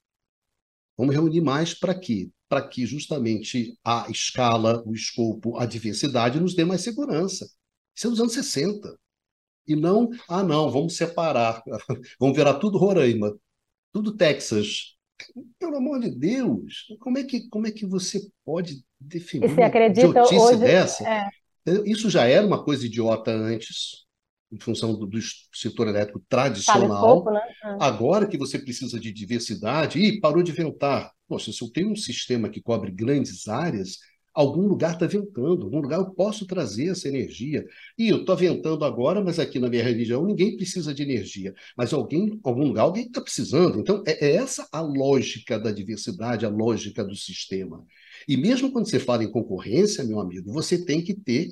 [0.97, 2.29] Vamos reunir mais para quê?
[2.47, 7.49] Para que justamente a escala, o escopo, a diversidade nos dê mais segurança.
[7.95, 8.97] Isso é dos anos 60.
[9.67, 11.63] E não, ah, não, vamos separar,
[12.19, 13.37] vamos virar tudo Roraima,
[13.93, 14.95] tudo Texas.
[15.59, 20.07] Pelo amor de Deus, como é que, como é que você pode definir e acredita
[20.07, 21.07] uma idiotice hoje, dessa?
[21.07, 21.29] É.
[21.85, 24.05] Isso já era uma coisa idiota antes,
[24.51, 25.19] em função do, do
[25.53, 27.01] setor elétrico tradicional.
[27.01, 27.41] pouco, né?
[27.63, 27.77] É.
[27.79, 31.11] Agora que você precisa de diversidade, e parou de ventar.
[31.27, 33.97] Poxa, se eu tenho um sistema que cobre grandes áreas,
[34.33, 37.65] algum lugar está ventando, algum lugar eu posso trazer essa energia.
[37.97, 41.53] E eu estou ventando agora, mas aqui na minha religião ninguém precisa de energia.
[41.77, 43.79] Mas alguém, algum lugar, alguém está precisando.
[43.79, 47.85] Então, é, é essa a lógica da diversidade, a lógica do sistema.
[48.27, 51.49] E mesmo quando você fala em concorrência, meu amigo, você tem que ter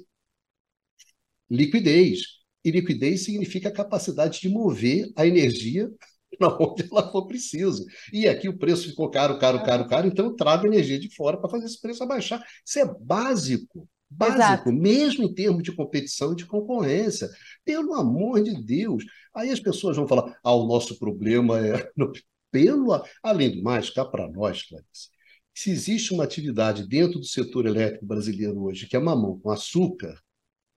[1.49, 2.36] liquidez.
[2.67, 5.89] E liquidez significa a capacidade de mover a energia
[6.37, 7.85] para onde ela for preciso.
[8.11, 11.37] E aqui o preço ficou caro, caro, caro, caro, então eu trago energia de fora
[11.37, 12.45] para fazer esse preço abaixar.
[12.65, 13.87] Isso é básico.
[14.09, 14.73] Básico, Exato.
[14.73, 17.29] mesmo em termos de competição e de concorrência.
[17.63, 19.05] Pelo amor de Deus.
[19.33, 21.89] Aí as pessoas vão falar: ah, o nosso problema é.
[22.51, 25.09] Pelo, além do mais, cá para nós, Clarice,
[25.53, 30.17] se existe uma atividade dentro do setor elétrico brasileiro hoje que é mamão com açúcar,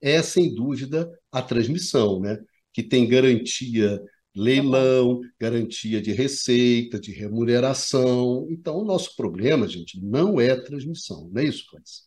[0.01, 2.38] é sem dúvida a transmissão, né?
[2.72, 4.01] Que tem garantia
[4.34, 8.46] leilão, garantia de receita, de remuneração.
[8.51, 12.03] Então, o nosso problema, gente, não é a transmissão, não é isso, Clarice?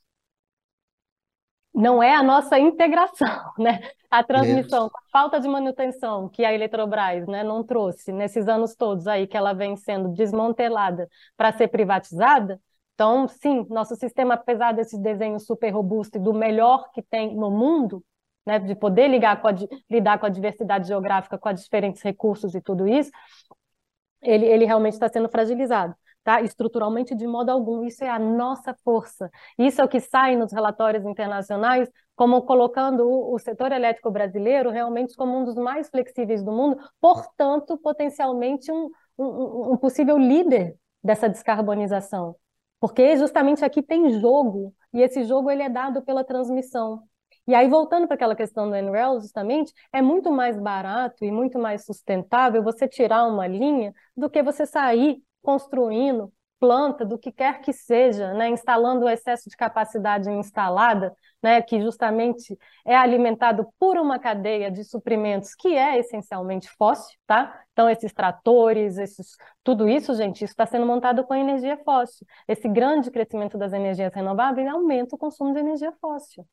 [1.74, 3.80] não é a nossa integração, né?
[4.10, 4.64] A É.
[4.64, 9.26] transmissão, a falta de manutenção que a Eletrobras, né, não trouxe nesses anos todos aí
[9.26, 12.62] que ela vem sendo desmantelada para ser privatizada.
[12.94, 17.50] Então, sim, nosso sistema, apesar desse desenho super robusto e do melhor que tem no
[17.50, 18.04] mundo,
[18.46, 19.54] né, de poder ligar com a
[19.90, 23.10] lidar com a diversidade geográfica, com os diferentes recursos e tudo isso,
[24.22, 26.42] ele, ele realmente está sendo fragilizado, tá?
[26.42, 27.84] Estruturalmente, de modo algum.
[27.86, 29.30] Isso é a nossa força.
[29.58, 34.70] Isso é o que sai nos relatórios internacionais, como colocando o, o setor elétrico brasileiro
[34.70, 40.76] realmente como um dos mais flexíveis do mundo, portanto, potencialmente um, um, um possível líder
[41.04, 42.36] dessa descarbonização.
[42.84, 47.02] Porque justamente aqui tem jogo, e esse jogo ele é dado pela transmissão.
[47.48, 51.58] E aí, voltando para aquela questão do NREL, justamente, é muito mais barato e muito
[51.58, 56.30] mais sustentável você tirar uma linha do que você sair construindo
[56.64, 61.82] planta, do que quer que seja, né, instalando o excesso de capacidade instalada, né, que
[61.82, 67.62] justamente é alimentado por uma cadeia de suprimentos que é essencialmente fóssil, tá?
[67.74, 72.26] Então, esses tratores, esses, tudo isso, gente, isso está sendo montado com energia fóssil.
[72.48, 76.48] Esse grande crescimento das energias renováveis aumenta o consumo de energia fóssil.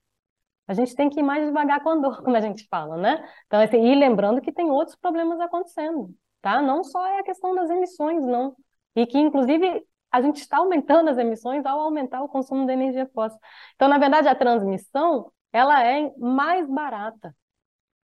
[0.67, 3.25] A gente tem que ir mais devagar com a dor, como a gente fala, né?
[3.47, 6.61] Então, assim, e lembrando que tem outros problemas acontecendo, tá?
[6.61, 8.57] Não só é a questão das emissões, não.
[8.97, 13.07] E que, inclusive, a gente está aumentando as emissões ao aumentar o consumo de energia
[13.15, 13.39] fóssil.
[13.75, 17.35] Então, na verdade, a transmissão, ela é mais barata.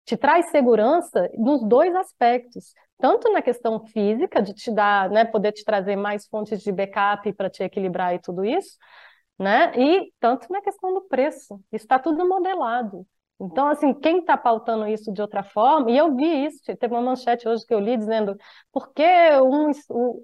[0.04, 5.52] Te traz segurança nos dois aspectos, tanto na questão física, de te dar, né, poder
[5.52, 8.76] te trazer mais fontes de backup para te equilibrar e tudo isso,
[9.38, 9.72] né?
[9.76, 11.60] E tanto na questão do preço.
[11.72, 13.06] Está tudo modelado.
[13.40, 17.02] Então, assim, quem está pautando isso de outra forma, e eu vi isso, teve uma
[17.02, 18.36] manchete hoje que eu li dizendo
[18.72, 19.02] por que
[19.42, 19.70] um,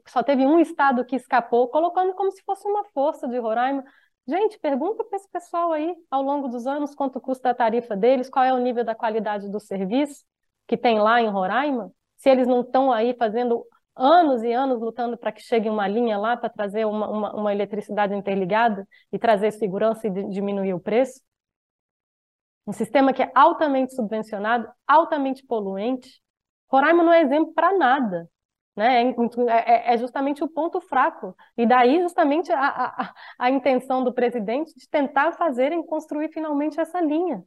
[0.08, 3.84] só teve um estado que escapou, colocando como se fosse uma força de Roraima.
[4.26, 8.30] Gente, pergunta para esse pessoal aí, ao longo dos anos, quanto custa a tarifa deles,
[8.30, 10.24] qual é o nível da qualidade do serviço
[10.68, 13.64] que tem lá em Roraima, se eles não estão aí fazendo
[13.96, 17.52] anos e anos lutando para que chegue uma linha lá para trazer uma, uma, uma
[17.52, 21.20] eletricidade interligada e trazer segurança e di- diminuir o preço.
[22.66, 26.22] Um sistema que é altamente subvencionado, altamente poluente.
[26.70, 28.28] Roraima não é exemplo para nada.
[28.76, 29.02] Né?
[29.48, 31.34] É, é- é justamente o ponto fraco.
[31.56, 37.00] E daí, justamente, a, a, a intenção do presidente de tentar fazerem construir finalmente essa
[37.00, 37.42] linha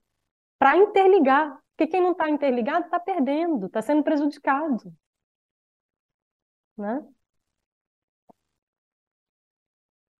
[0.59, 1.57] para interligar.
[1.75, 4.93] Porque quem não está interligado está perdendo, está sendo prejudicado.
[6.77, 7.03] Né?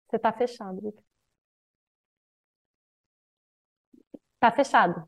[0.07, 1.02] Você está fechado, Victor.
[4.43, 5.07] Está fechado.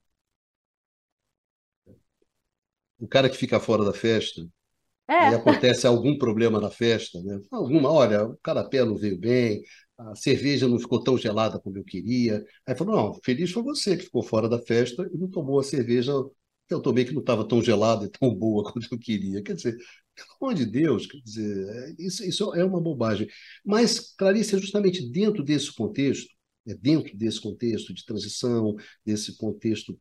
[2.97, 4.41] O cara que fica fora da festa,
[5.07, 7.39] É, aí acontece algum problema na festa, né?
[7.51, 9.63] Alguma, olha, o canapé não veio bem,
[9.97, 12.45] a cerveja não ficou tão gelada como eu queria.
[12.67, 15.63] Aí falou, não, feliz foi você que ficou fora da festa e não tomou a
[15.63, 16.13] cerveja
[16.69, 19.43] eu tomei que não estava tão gelada e tão boa quanto eu queria.
[19.43, 19.77] Quer dizer,
[20.15, 23.27] pelo amor de Deus, quer dizer, é, isso, isso é uma bobagem.
[23.63, 26.34] Mas, Clarice, é justamente dentro desse contexto,
[26.73, 29.99] dentro desse contexto de transição, desse contexto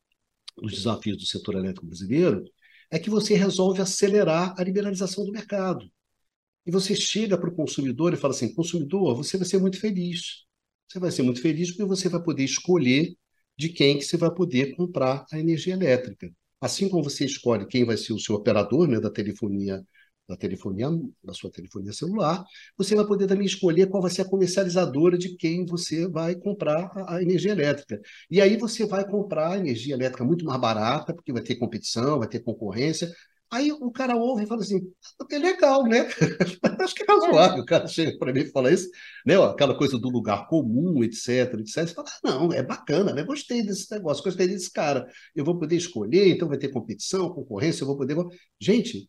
[0.57, 2.45] dos desafios do setor elétrico brasileiro,
[2.91, 5.91] é que você resolve acelerar a liberalização do mercado.
[6.67, 10.45] E você chega para o consumidor e fala assim: consumidor, você vai ser muito feliz.
[10.89, 13.15] Você vai ser muito feliz porque você vai poder escolher
[13.57, 16.31] de quem que você vai poder comprar a energia elétrica.
[16.61, 19.85] Assim como você escolhe quem vai ser o seu operador né, da telefonia
[20.29, 20.89] da telefonia,
[21.23, 22.43] da sua telefonia celular,
[22.77, 26.91] você vai poder também escolher qual vai ser a comercializadora de quem você vai comprar
[27.09, 28.01] a, energia elétrica.
[28.31, 32.29] E aí você vai comprar energia elétrica muito mais barata, porque vai ter competição, vai
[32.29, 33.13] ter concorrência,
[33.55, 34.81] Aí o cara ouve e fala assim:
[35.31, 36.09] é legal, né?
[36.81, 37.63] Acho que é razoável.
[37.63, 38.89] O cara chega para mim e fala isso,
[39.25, 39.37] né?
[39.37, 41.87] Aquela coisa do lugar comum, etc, etc.
[41.87, 43.23] Você fala: ah, não, é bacana, né?
[43.23, 45.07] Gostei desse negócio, gostei desse cara.
[45.37, 48.17] Eu vou poder escolher, então vai ter competição, concorrência, eu vou poder.
[48.61, 49.07] Gente,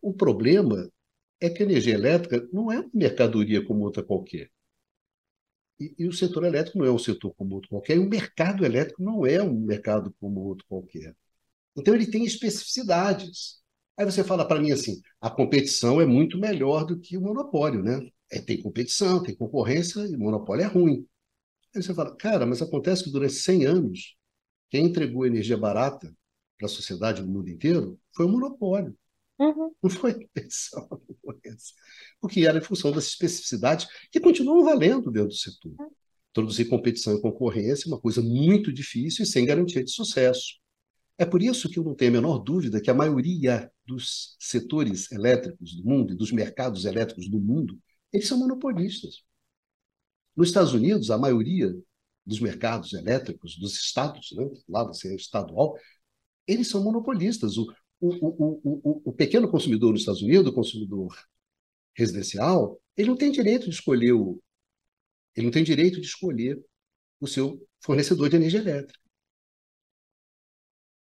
[0.00, 0.90] o problema
[1.40, 4.50] é que a energia elétrica não é uma mercadoria como outra qualquer.
[5.80, 8.64] E, e, o setor elétrico não é um setor como outro qualquer, e o mercado
[8.64, 11.16] elétrico não é um mercado como outro qualquer.
[11.76, 13.60] Então, ele tem especificidades.
[13.96, 17.82] Aí você fala para mim assim: a competição é muito melhor do que o monopólio,
[17.82, 18.00] né?
[18.30, 21.06] É, tem competição, tem concorrência e o monopólio é ruim.
[21.74, 24.16] Aí você fala, cara, mas acontece que durante 100 anos,
[24.70, 26.14] quem entregou energia barata
[26.58, 28.96] para a sociedade no mundo inteiro foi o monopólio.
[29.42, 29.74] Uhum.
[29.82, 31.74] Não foi competição, concorrência.
[32.20, 35.72] Porque era em função das especificidades que continuam valendo dentro do setor.
[35.78, 35.90] Uhum.
[36.30, 40.60] Introduzir competição e concorrência é uma coisa muito difícil e sem garantia de sucesso.
[41.18, 45.10] É por isso que eu não tenho a menor dúvida que a maioria dos setores
[45.12, 47.78] elétricos do mundo e dos mercados elétricos do mundo,
[48.12, 49.22] eles são monopolistas.
[50.34, 51.74] Nos Estados Unidos, a maioria
[52.24, 55.76] dos mercados elétricos dos estados, né, lá você é estadual,
[56.46, 57.58] eles são monopolistas.
[57.58, 57.66] O,
[58.02, 61.16] o, o, o, pequeno consumidor nos Estados Unidos, o consumidor
[61.96, 64.42] residencial, ele não tem direito de escolher o,
[65.36, 66.60] ele não tem direito de escolher
[67.20, 68.98] o seu fornecedor de energia elétrica.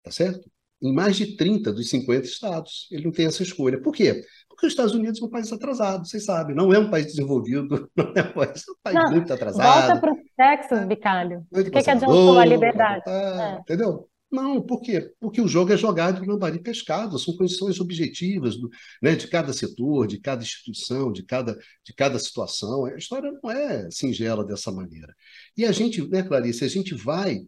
[0.04, 0.52] Tá certo?
[0.82, 3.80] Em mais de 30 dos 50 estados, ele não tem essa escolha.
[3.80, 4.22] Por quê?
[4.50, 7.90] Porque os Estados Unidos é um país atrasado, vocês sabem, não é um país desenvolvido,
[7.96, 9.88] não é um país, é um país não, muito atrasado.
[9.88, 11.48] Volta para o Texas, Bicalho.
[11.52, 13.04] O que, que adiantou a liberdade?
[13.08, 13.60] É, é.
[13.60, 14.11] Entendeu?
[14.32, 15.14] Não, por quê?
[15.20, 18.70] Porque o jogo é jogado no lambari pescado, são condições objetivas do,
[19.02, 22.86] né, de cada setor, de cada instituição, de cada, de cada situação.
[22.86, 25.14] A história não é singela dessa maneira.
[25.58, 27.42] E a gente, né, Clarice, a gente vai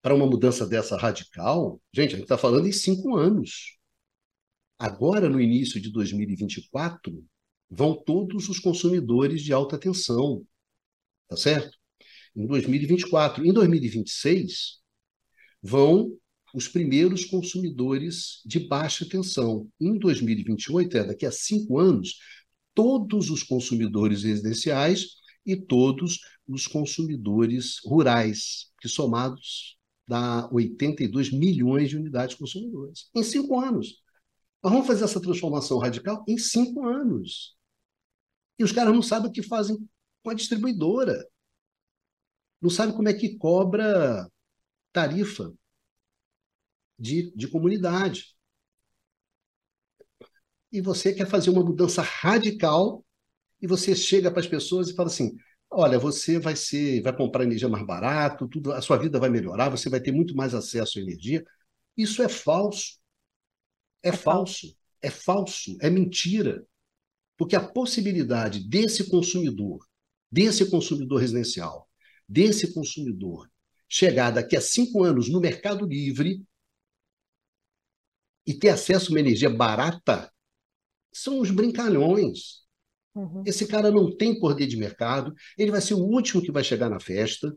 [0.00, 3.76] para uma mudança dessa radical, gente, a gente está falando em cinco anos.
[4.78, 7.24] Agora, no início de 2024,
[7.68, 10.46] vão todos os consumidores de alta tensão,
[11.28, 11.76] tá certo?
[12.36, 13.44] Em 2024.
[13.44, 14.85] Em 2026,
[15.62, 16.16] vão
[16.54, 19.68] os primeiros consumidores de baixa tensão.
[19.80, 22.18] Em 2028, é daqui a cinco anos,
[22.74, 29.76] todos os consumidores residenciais e todos os consumidores rurais, que somados
[30.08, 34.02] dá 82 milhões de unidades consumidoras em cinco anos.
[34.62, 37.56] Nós vamos fazer essa transformação radical em cinco anos.
[38.58, 39.76] E os caras não sabem o que fazem
[40.22, 41.26] com a distribuidora.
[42.60, 44.26] Não sabem como é que cobra
[44.96, 45.52] tarifa
[46.98, 48.34] de, de comunidade.
[50.72, 53.04] E você quer fazer uma mudança radical
[53.60, 55.36] e você chega para as pessoas e fala assim:
[55.70, 59.68] Olha, você vai ser, vai comprar energia mais barato, tudo, a sua vida vai melhorar,
[59.68, 61.44] você vai ter muito mais acesso à energia.
[61.94, 62.98] Isso é falso.
[64.02, 64.62] É, é falso.
[64.62, 64.76] falso.
[65.02, 66.66] É falso, é mentira.
[67.36, 69.86] Porque a possibilidade desse consumidor,
[70.32, 71.86] desse consumidor residencial,
[72.26, 73.46] desse consumidor
[73.88, 76.44] chegar daqui a cinco anos no Mercado Livre
[78.46, 80.32] e ter acesso a uma energia barata,
[81.12, 82.64] são os brincalhões.
[83.14, 83.42] Uhum.
[83.46, 86.90] Esse cara não tem poder de mercado, ele vai ser o último que vai chegar
[86.90, 87.54] na festa.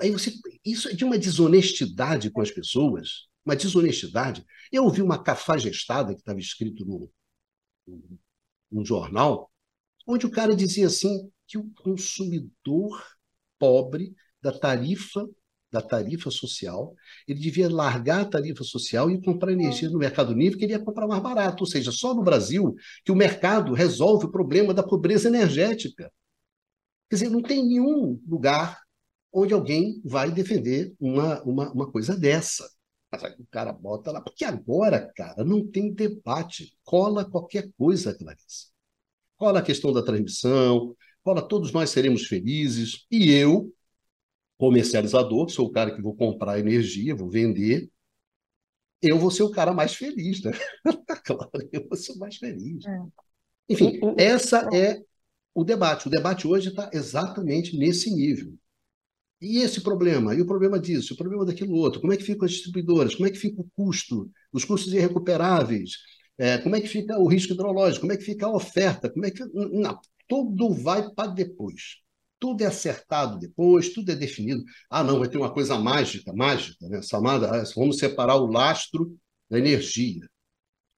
[0.00, 0.32] Aí você,
[0.64, 4.44] isso é de uma desonestidade com as pessoas, uma desonestidade.
[4.72, 7.10] Eu ouvi uma cafajestada que estava escrito no,
[7.86, 8.18] no,
[8.70, 9.50] no jornal,
[10.06, 13.04] onde o cara dizia assim que o consumidor
[13.58, 15.26] pobre da tarifa
[15.72, 16.94] da tarifa social,
[17.26, 20.78] ele devia largar a tarifa social e comprar energia no mercado livre, que ele ia
[20.78, 21.64] comprar mais barato.
[21.64, 26.12] Ou seja, só no Brasil que o mercado resolve o problema da pobreza energética.
[27.10, 28.80] Quer dizer, não tem nenhum lugar
[29.32, 32.64] onde alguém vai defender uma, uma, uma coisa dessa.
[33.40, 36.72] O cara bota lá, porque agora, cara, não tem debate.
[36.84, 38.68] Cola qualquer coisa, Clarice.
[39.36, 43.73] Cola a questão da transmissão, cola todos nós seremos felizes, e eu
[44.58, 47.90] comercializador, sou o cara que vou comprar energia, vou vender,
[49.02, 50.52] eu vou ser o cara mais feliz, né?
[51.24, 52.84] claro, eu vou ser mais feliz.
[52.86, 53.02] É.
[53.68, 55.02] Enfim, essa é
[55.54, 56.08] o debate.
[56.08, 58.54] O debate hoje está exatamente nesse nível.
[59.40, 60.34] E esse problema?
[60.34, 61.12] E o problema disso?
[61.14, 62.00] O problema daquilo outro?
[62.00, 63.14] Como é que ficam as distribuidoras?
[63.14, 64.30] Como é que fica o custo?
[64.52, 65.98] Os custos irrecuperáveis?
[66.38, 68.02] É, como é que fica o risco hidrológico?
[68.02, 69.10] Como é que fica a oferta?
[69.10, 69.44] Como é que...
[69.44, 71.98] Não, tudo vai para depois.
[72.44, 74.62] Tudo é acertado depois, tudo é definido.
[74.90, 77.00] Ah, não, vai ter uma coisa mágica, mágica, né?
[77.00, 79.16] Chamada, ah, vamos separar o lastro
[79.48, 80.20] da energia.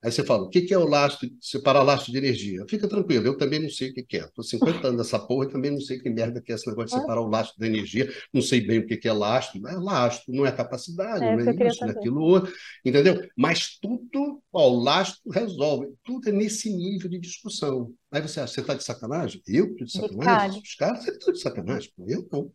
[0.03, 2.63] Aí você fala, o que é o lastro, separar lastro de energia?
[2.69, 4.25] Fica tranquilo, eu também não sei o que é.
[4.25, 6.95] Estou 50 anos nessa porra e também não sei que merda que é esse negócio
[6.95, 8.07] de separar o lastro da energia.
[8.31, 9.59] Não sei bem o que é lastro.
[9.59, 12.53] Não é lastro, não é capacidade, é, não é isso, não é aquilo outro.
[12.85, 13.27] Entendeu?
[13.35, 15.87] Mas tudo, ó, o lastro resolve.
[16.03, 17.91] Tudo é nesse nível de discussão.
[18.11, 19.41] Aí você acha, você está de sacanagem?
[19.47, 20.61] Eu estou de sacanagem?
[20.61, 21.91] Os caras estão de sacanagem.
[22.07, 22.51] Eu não.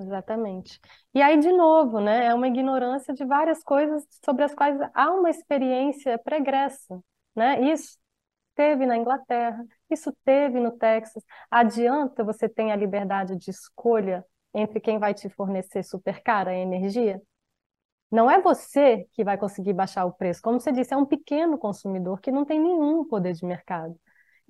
[0.00, 0.80] Exatamente.
[1.14, 5.10] E aí, de novo, né, é uma ignorância de várias coisas sobre as quais há
[5.12, 6.98] uma experiência pregressa,
[7.34, 7.60] né?
[7.70, 7.98] Isso
[8.54, 11.24] teve na Inglaterra, isso teve no Texas.
[11.50, 14.24] Adianta você ter a liberdade de escolha
[14.54, 17.20] entre quem vai te fornecer super cara energia?
[18.10, 20.42] Não é você que vai conseguir baixar o preço.
[20.42, 23.96] Como você disse, é um pequeno consumidor que não tem nenhum poder de mercado.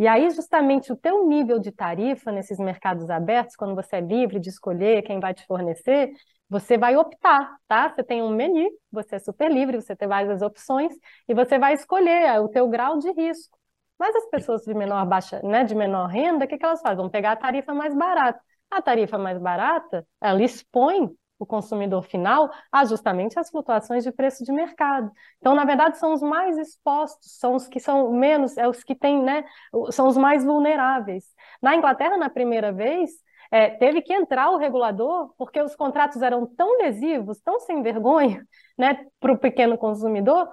[0.01, 4.41] E aí, justamente, o teu nível de tarifa nesses mercados abertos, quando você é livre
[4.41, 6.11] de escolher quem vai te fornecer,
[6.49, 7.91] você vai optar, tá?
[7.91, 10.95] Você tem um menu, você é super livre, você tem várias opções,
[11.29, 13.59] e você vai escolher o teu grau de risco.
[13.99, 16.97] Mas as pessoas de menor baixa, né, de menor renda, o que, que elas fazem?
[16.97, 18.41] Vão pegar a tarifa mais barata.
[18.71, 24.45] A tarifa mais barata, ela expõe o consumidor final a justamente as flutuações de preço
[24.45, 25.11] de mercado.
[25.39, 28.95] Então, na verdade, são os mais expostos, são os que são menos, é os que
[28.95, 29.45] têm, né,
[29.91, 31.25] são os mais vulneráveis.
[31.63, 33.11] Na Inglaterra, na primeira vez,
[33.51, 38.47] é, teve que entrar o regulador, porque os contratos eram tão lesivos, tão sem vergonha,
[38.79, 40.49] né, para o pequeno consumidor,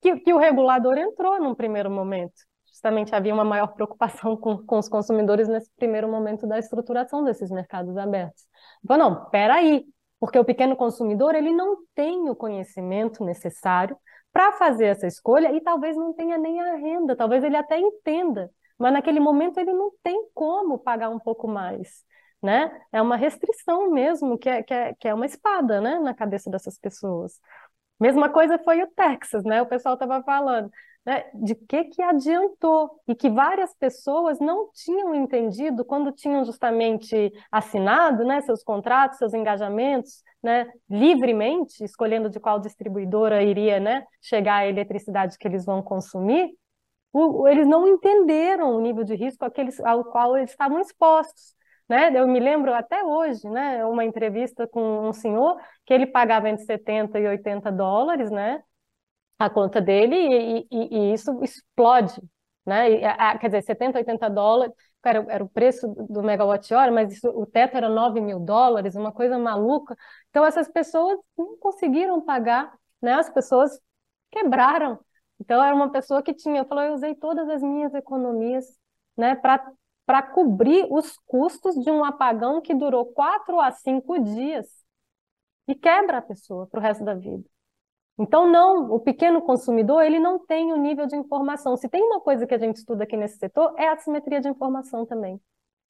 [0.00, 2.34] que, que o regulador entrou num primeiro momento
[2.82, 7.50] justamente havia uma maior preocupação com, com os consumidores nesse primeiro momento da estruturação desses
[7.50, 8.44] mercados abertos.
[8.84, 9.84] Então, não, peraí,
[10.22, 13.98] porque o pequeno consumidor ele não tem o conhecimento necessário
[14.32, 18.48] para fazer essa escolha e talvez não tenha nem a renda, talvez ele até entenda,
[18.78, 22.04] mas naquele momento ele não tem como pagar um pouco mais.
[22.40, 22.70] Né?
[22.92, 26.48] É uma restrição mesmo, que é, que é, que é uma espada né, na cabeça
[26.48, 27.40] dessas pessoas.
[27.98, 29.60] Mesma coisa foi o Texas, né?
[29.60, 30.70] O pessoal estava falando
[31.04, 37.32] né, de que que adiantou e que várias pessoas não tinham entendido quando tinham justamente
[37.50, 44.56] assinado, né, seus contratos, seus engajamentos, né, livremente, escolhendo de qual distribuidora iria, né, chegar
[44.58, 46.50] a eletricidade que eles vão consumir,
[47.12, 51.54] o, eles não entenderam o nível de risco aqueles, ao qual eles estavam expostos.
[51.88, 52.10] Né?
[52.14, 56.64] Eu me lembro até hoje, né, uma entrevista com um senhor que ele pagava entre
[56.64, 58.62] 70 e 80 dólares, né,
[59.46, 62.20] a conta dele e, e, e isso explode,
[62.66, 62.90] né?
[62.92, 64.74] E, a, quer dizer, 70, 80 dólares,
[65.04, 69.12] era, era o preço do megawatt-hora, mas isso, o teto era 9 mil dólares, uma
[69.12, 69.96] coisa maluca.
[70.30, 73.14] Então, essas pessoas não conseguiram pagar, né?
[73.14, 73.80] As pessoas
[74.30, 74.98] quebraram.
[75.40, 78.64] Então, era uma pessoa que tinha, falou, eu usei todas as minhas economias,
[79.16, 84.66] né, para cobrir os custos de um apagão que durou quatro a cinco dias
[85.68, 87.44] e quebra a pessoa para o resto da vida.
[88.18, 91.76] Então, não, o pequeno consumidor, ele não tem o nível de informação.
[91.76, 94.48] Se tem uma coisa que a gente estuda aqui nesse setor, é a simetria de
[94.48, 95.40] informação também.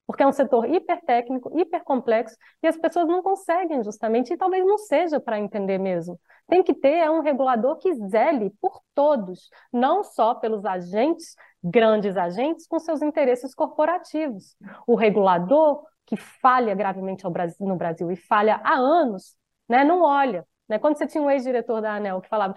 [0.07, 4.79] Porque é um setor hipertécnico, hipercomplexo, e as pessoas não conseguem justamente, e talvez não
[4.79, 6.19] seja para entender mesmo.
[6.49, 12.17] Tem que ter é um regulador que zele por todos, não só pelos agentes, grandes
[12.17, 14.57] agentes, com seus interesses corporativos.
[14.87, 17.25] O regulador que falha gravemente
[17.61, 19.37] no Brasil e falha há anos,
[19.69, 20.79] né, não olha né?
[20.79, 22.55] Quando você tinha um ex-diretor da ANEL que falava,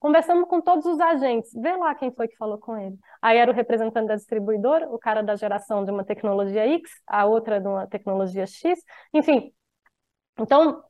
[0.00, 2.98] conversamos com todos os agentes, vê lá quem foi que falou com ele.
[3.22, 7.26] Aí era o representante da distribuidora, o cara da geração de uma tecnologia X, a
[7.26, 8.80] outra de uma tecnologia X,
[9.14, 9.52] enfim.
[10.38, 10.82] Então,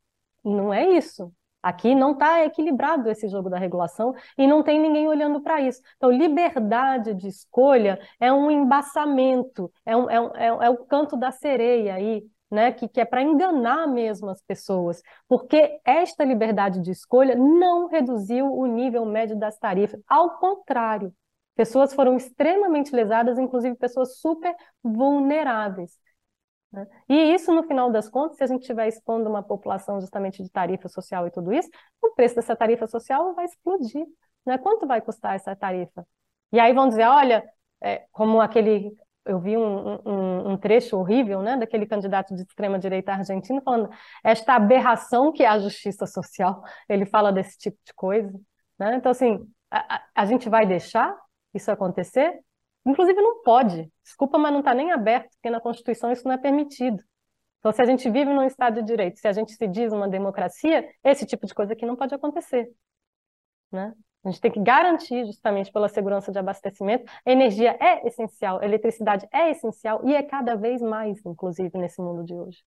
[0.44, 1.32] não é isso.
[1.62, 5.82] Aqui não está equilibrado esse jogo da regulação e não tem ninguém olhando para isso.
[5.96, 11.16] Então, liberdade de escolha é um embaçamento, é, um, é, um, é, é o canto
[11.16, 16.80] da sereia aí né, que, que é para enganar mesmo as pessoas, porque esta liberdade
[16.80, 21.12] de escolha não reduziu o nível médio das tarifas, ao contrário,
[21.55, 25.99] pessoas foram extremamente lesadas, inclusive pessoas super vulneráveis.
[26.72, 26.86] Né?
[27.09, 30.51] E isso, no final das contas, se a gente estiver expondo uma população justamente de
[30.51, 31.68] tarifa social e tudo isso,
[32.03, 34.07] o preço dessa tarifa social vai explodir.
[34.46, 34.59] Né?
[34.59, 36.07] Quanto vai custar essa tarifa?
[36.53, 37.44] E aí vão dizer, olha,
[37.80, 38.96] é, como aquele
[39.28, 43.90] eu vi um, um, um, trecho horrível né, daquele candidato de extrema-direita argentino falando
[44.24, 46.62] esta aberração que é a justiça social.
[46.88, 48.32] Ele fala desse tipo de coisa.
[48.78, 48.96] Né?
[48.96, 51.16] Então, assim, a, a gente vai deixar
[51.54, 52.40] isso acontecer?
[52.86, 53.92] Inclusive, não pode.
[54.02, 57.02] Desculpa, mas não está nem aberto, porque na Constituição isso não é permitido.
[57.58, 60.08] Então, se a gente vive num Estado de Direito, se a gente se diz uma
[60.08, 62.70] democracia, esse tipo de coisa aqui não pode acontecer.
[63.70, 63.92] Né?
[64.28, 69.50] A gente tem que garantir, justamente pela segurança de abastecimento, energia é essencial, eletricidade é
[69.50, 72.62] essencial e é cada vez mais, inclusive, nesse mundo de hoje.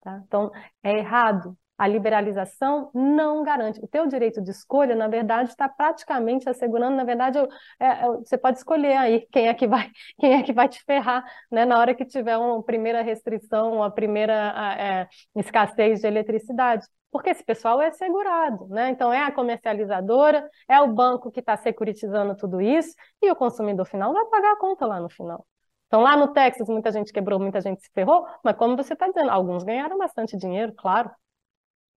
[0.00, 0.22] Tá?
[0.26, 0.50] Então,
[0.82, 1.56] é errado.
[1.76, 3.80] A liberalização não garante.
[3.82, 7.38] O teu direito de escolha, na verdade, está praticamente assegurando, na verdade,
[7.80, 9.90] é, é, você pode escolher aí quem é que vai,
[10.20, 11.64] quem é que vai te ferrar, né?
[11.64, 17.44] Na hora que tiver uma primeira restrição, uma primeira é, escassez de eletricidade porque esse
[17.44, 18.90] pessoal é segurado, né?
[18.90, 23.86] Então é a comercializadora, é o banco que está securitizando tudo isso, e o consumidor
[23.86, 25.46] final vai pagar a conta lá no final.
[25.86, 29.06] Então lá no Texas muita gente quebrou, muita gente se ferrou, mas como você está
[29.06, 31.10] dizendo, alguns ganharam bastante dinheiro, claro,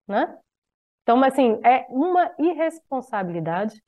[0.06, 0.38] né?
[1.06, 3.80] Então, assim, é uma irresponsabilidade.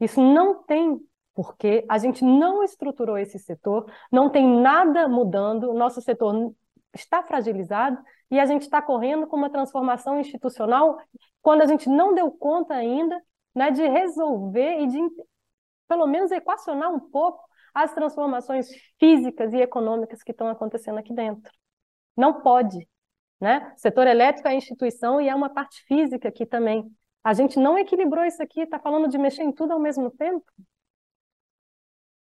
[0.00, 0.98] Isso não tem
[1.32, 1.84] porquê.
[1.88, 5.70] A gente não estruturou esse setor, não tem nada mudando.
[5.70, 6.52] O nosso setor
[6.92, 8.02] está fragilizado
[8.34, 10.98] e a gente está correndo com uma transformação institucional
[11.40, 13.22] quando a gente não deu conta ainda
[13.54, 14.98] né, de resolver e de,
[15.86, 17.40] pelo menos, equacionar um pouco
[17.72, 18.68] as transformações
[18.98, 21.52] físicas e econômicas que estão acontecendo aqui dentro.
[22.16, 22.88] Não pode.
[23.40, 23.72] Né?
[23.76, 26.90] O setor elétrico é instituição e é uma parte física aqui também.
[27.22, 30.44] A gente não equilibrou isso aqui, está falando de mexer em tudo ao mesmo tempo.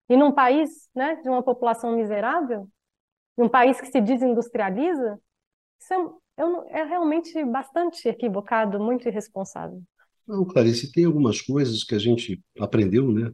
[0.10, 2.68] E num país né, de uma população miserável,
[3.38, 5.22] num país que se desindustrializa,
[5.80, 5.94] isso
[6.38, 9.82] é, é realmente bastante equivocado, muito irresponsável.
[10.28, 13.34] Não, Clarice, tem algumas coisas que a gente aprendeu, né?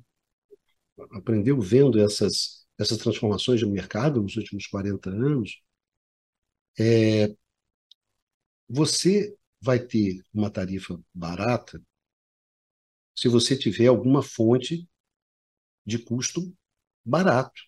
[1.12, 5.62] Aprendeu vendo essas, essas transformações de mercado nos últimos 40 anos.
[6.80, 7.36] É,
[8.70, 11.82] você vai ter uma tarifa barata
[13.16, 14.88] se você tiver alguma fonte
[15.86, 16.54] de custo
[17.04, 17.62] barato.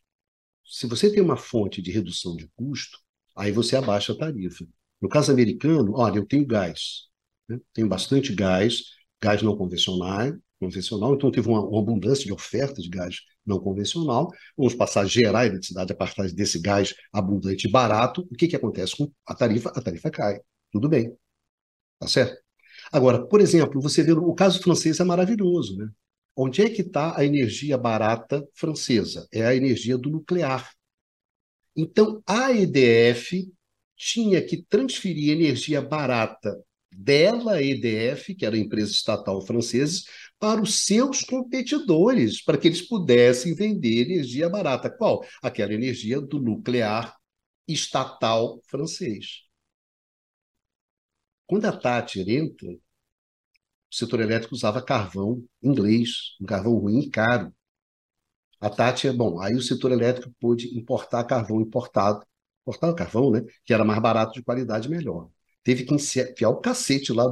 [0.66, 3.00] Se você tem uma fonte de redução de custo,
[3.38, 4.66] aí você abaixa a tarifa.
[5.02, 7.08] No caso americano, olha, eu tenho gás,
[7.48, 7.60] né?
[7.74, 8.84] tenho bastante gás,
[9.22, 14.30] gás não convencional, convencional, então teve uma, uma, abundância de oferta de gás não convencional.
[14.58, 18.28] Vamos passar a gerar eletricidade a partir desse gás abundante e barato.
[18.32, 19.70] O que, que acontece com a tarifa?
[19.76, 20.40] A tarifa cai.
[20.72, 21.16] Tudo bem.
[22.00, 22.42] Tá certo?
[22.92, 25.90] Agora, por exemplo, você vê o caso francês é maravilhoso, né?
[26.36, 29.28] Onde é que está a energia barata francesa?
[29.32, 30.70] É a energia do nuclear.
[31.78, 33.48] Então, a EDF
[33.96, 36.60] tinha que transferir energia barata
[36.92, 40.02] dela, EDF, que era a empresa estatal francesa,
[40.40, 44.90] para os seus competidores, para que eles pudessem vender energia barata.
[44.90, 45.24] Qual?
[45.42, 47.16] Aquela energia do nuclear
[47.68, 49.44] estatal francês.
[51.46, 57.54] Quando a Thatcher entra, o setor elétrico usava carvão inglês, um carvão ruim e caro.
[58.60, 59.40] A Tati é bom.
[59.42, 62.26] Aí o setor elétrico pôde importar carvão importado,
[62.62, 63.44] importar o carvão, né?
[63.66, 65.30] Que era mais barato, de qualidade melhor.
[65.64, 67.30] Teve que enfiar o cacete lá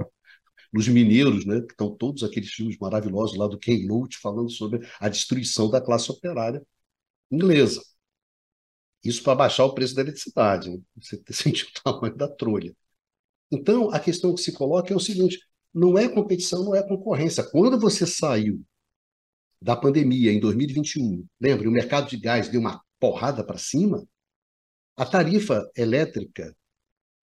[0.73, 1.61] nos mineiros, né?
[1.61, 5.81] Que estão todos aqueles filmes maravilhosos lá do Ken Loach falando sobre a destruição da
[5.81, 6.61] classe operária
[7.31, 7.81] inglesa.
[9.03, 10.79] Isso para baixar o preço da eletricidade, né?
[10.95, 12.75] você sentir o tamanho da trolha.
[13.51, 15.39] Então, a questão que se coloca é o seguinte:
[15.73, 17.43] não é competição, não é concorrência.
[17.51, 18.63] Quando você saiu
[19.61, 24.05] da pandemia em 2021, lembra, o mercado de gás deu uma porrada para cima,
[24.95, 26.55] a tarifa elétrica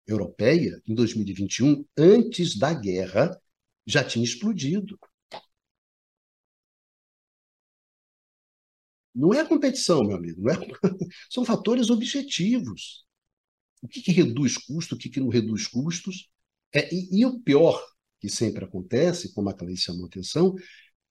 [0.07, 3.41] europeia em 2021, antes da guerra,
[3.87, 4.99] já tinha explodido.
[9.15, 10.49] Não é competição, meu amigo.
[10.51, 10.55] É...
[11.31, 13.05] São fatores objetivos.
[13.83, 16.31] O que, que reduz custo, o que, que não reduz custos.
[16.73, 17.85] É, e, e, o pior
[18.21, 20.55] que sempre acontece, como a Clarice chamou atenção,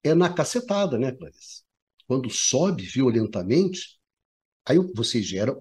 [0.04, 1.64] é na cacetada, né, Clarice?
[2.08, 4.00] Quando sobe violentamente,
[4.66, 5.56] aí você gera.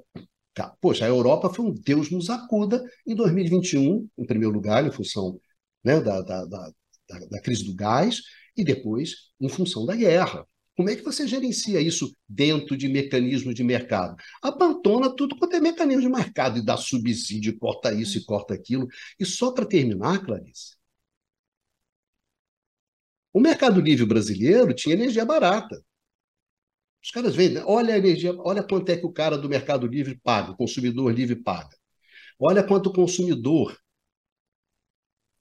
[0.53, 4.91] Tá, poxa, a Europa foi um Deus nos acuda em 2021, em primeiro lugar, em
[4.91, 5.41] função
[5.85, 6.73] né, da, da, da,
[7.09, 8.21] da crise do gás,
[8.57, 10.47] e depois em função da guerra.
[10.77, 14.17] Como é que você gerencia isso dentro de mecanismo de mercado?
[14.43, 18.89] Abandona tudo quanto é mecanismo de mercado e dá subsídio, corta isso e corta aquilo.
[19.19, 20.77] E só para terminar, Clarice,
[23.33, 25.83] o Mercado Livre brasileiro tinha energia barata.
[27.03, 27.63] Os caras veem, né?
[27.67, 31.13] olha a energia, olha quanto é que o cara do Mercado Livre paga, o consumidor
[31.13, 31.75] livre paga.
[32.39, 33.77] Olha quanto o consumidor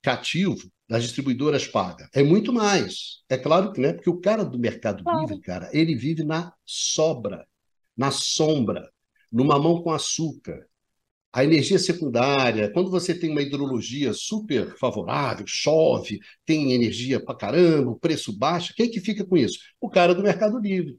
[0.02, 2.08] cativo das distribuidoras paga.
[2.14, 3.22] É muito mais.
[3.28, 3.92] É claro que, né?
[3.92, 7.46] Porque o cara do Mercado Livre, cara, ele vive na sobra,
[7.96, 8.90] na sombra.
[9.30, 10.66] no mamão com açúcar,
[11.32, 17.90] a energia secundária, quando você tem uma hidrologia super favorável, chove, tem energia pra caramba,
[17.90, 19.58] o preço baixo, quem que fica com isso?
[19.80, 20.98] O cara do Mercado Livre.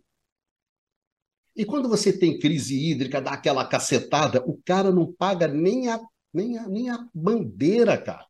[1.55, 5.99] E quando você tem crise hídrica, dá aquela cacetada, o cara não paga nem a,
[6.33, 8.25] nem a, nem a bandeira, cara.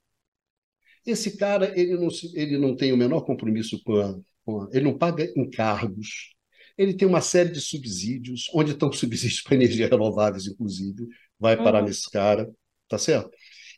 [1.05, 4.85] Esse cara, ele não, ele não tem o menor compromisso com a, com a, Ele
[4.85, 6.33] não paga encargos.
[6.77, 11.07] Ele tem uma série de subsídios, onde estão subsídios para energias renováveis, inclusive,
[11.41, 11.87] vai parar uhum.
[11.87, 12.49] nesse cara,
[12.87, 13.31] tá certo?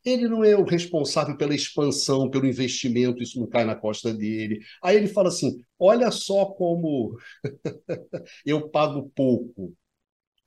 [0.05, 4.59] Ele não é o responsável pela expansão, pelo investimento, isso não cai na costa dele.
[4.83, 7.17] Aí ele fala assim: olha só como
[8.45, 9.73] eu pago pouco.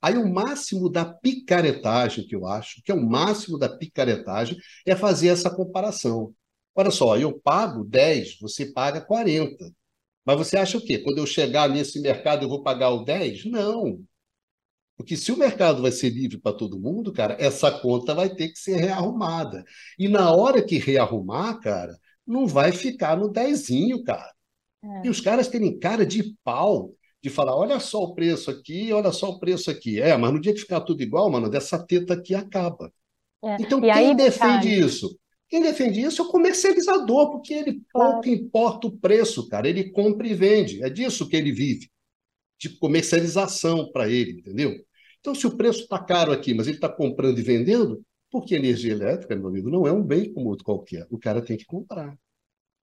[0.02, 4.94] Aí o máximo da picaretagem, que eu acho, que é o máximo da picaretagem, é
[4.94, 6.34] fazer essa comparação.
[6.74, 9.72] Olha só, eu pago 10, você paga 40.
[10.24, 10.98] Mas você acha o quê?
[10.98, 13.46] Quando eu chegar nesse mercado eu vou pagar o 10?
[13.46, 14.04] Não.
[14.96, 18.48] Porque se o mercado vai ser livre para todo mundo, cara, essa conta vai ter
[18.48, 19.62] que ser rearrumada.
[19.98, 24.32] E na hora que rearrumar, cara, não vai ficar no dezinho, cara.
[24.82, 25.06] É.
[25.06, 26.92] E os caras terem cara de pau
[27.22, 30.00] de falar, olha só o preço aqui, olha só o preço aqui.
[30.00, 32.90] É, mas no dia que ficar tudo igual, mano, dessa teta aqui acaba.
[33.44, 33.56] É.
[33.60, 34.86] Então, e quem aí, defende cara...
[34.86, 35.18] isso?
[35.48, 38.12] Quem defende isso é o comercializador, porque ele claro.
[38.14, 39.68] pouco importa o preço, cara.
[39.68, 40.82] Ele compra e vende.
[40.82, 41.88] É disso que ele vive.
[42.58, 44.72] De comercialização para ele, entendeu?
[45.20, 48.92] Então, se o preço está caro aqui, mas ele está comprando e vendendo, porque energia
[48.92, 51.06] elétrica, meu amigo, não é um bem como outro qualquer.
[51.10, 52.16] O cara tem que comprar.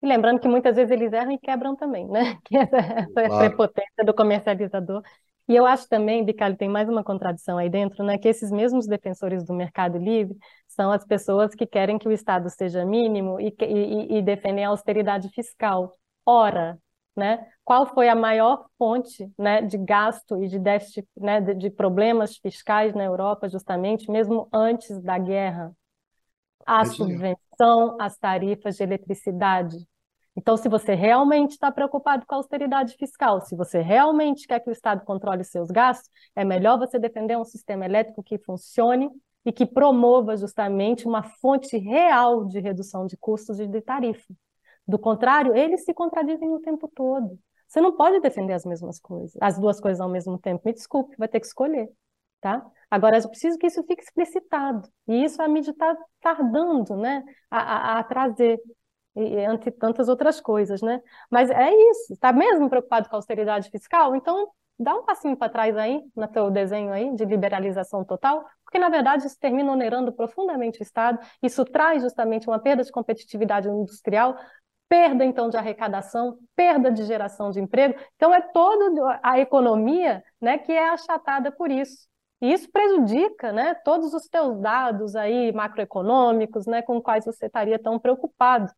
[0.02, 2.38] E lembrando que muitas vezes eles erram e quebram também, né?
[2.46, 3.38] Que essa, essa claro.
[3.38, 5.04] prepotência do comercializador.
[5.48, 8.18] E eu acho também, Bicalho, tem mais uma contradição aí dentro, né?
[8.18, 10.36] Que esses mesmos defensores do mercado livre
[10.68, 14.70] são as pessoas que querem que o Estado seja mínimo e, e, e defendem a
[14.70, 15.94] austeridade fiscal.
[16.26, 16.80] Ora,
[17.16, 17.46] né?
[17.64, 22.38] Qual foi a maior fonte né, de gasto e de déficit, né, de, de problemas
[22.38, 25.76] fiscais na Europa, justamente, mesmo antes da guerra?
[26.66, 29.78] A subvenção às tarifas de eletricidade.
[30.36, 34.70] Então, se você realmente está preocupado com a austeridade fiscal, se você realmente quer que
[34.70, 39.10] o Estado controle seus gastos, é melhor você defender um sistema elétrico que funcione
[39.44, 44.34] e que promova justamente uma fonte real de redução de custos e de tarifa.
[44.88, 47.40] Do contrário, eles se contradizem o tempo todo.
[47.68, 50.64] Você não pode defender as mesmas coisas, as duas coisas ao mesmo tempo.
[50.66, 51.90] Me desculpe, vai ter que escolher,
[52.42, 52.66] tá?
[52.90, 54.90] Agora, eu preciso que isso fique explicitado.
[55.08, 57.60] E isso a mídia está tardando, né, a,
[57.96, 58.60] a, a trazer
[59.16, 61.02] e, entre tantas outras coisas, né?
[61.30, 62.14] Mas é isso.
[62.14, 64.16] Está mesmo preocupado com a austeridade fiscal?
[64.16, 68.80] Então, dá um passinho para trás aí, no teu desenho aí, de liberalização total, porque,
[68.80, 73.68] na verdade, isso termina onerando profundamente o Estado, isso traz justamente uma perda de competitividade
[73.68, 74.38] industrial,
[74.92, 77.98] perda então de arrecadação, perda de geração de emprego.
[78.18, 82.10] Então é toda a economia, né, que é achatada por isso.
[82.42, 87.80] E isso prejudica, né, todos os teus dados aí macroeconômicos, né, com quais você estaria
[87.80, 88.70] tão preocupado.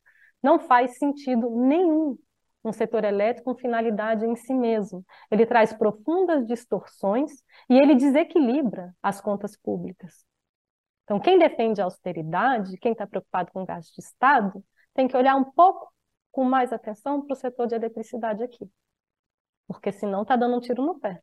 [0.43, 2.15] Não faz sentido nenhum
[2.63, 5.03] um setor elétrico com finalidade em si mesmo.
[5.31, 7.31] Ele traz profundas distorções
[7.67, 10.23] e ele desequilibra as contas públicas.
[11.05, 15.17] Então, quem defende a austeridade, quem está preocupado com o gasto de Estado, tem que
[15.17, 15.91] olhar um pouco
[16.33, 18.67] com mais atenção para o setor de eletricidade aqui.
[19.67, 21.21] Porque senão está dando um tiro no pé.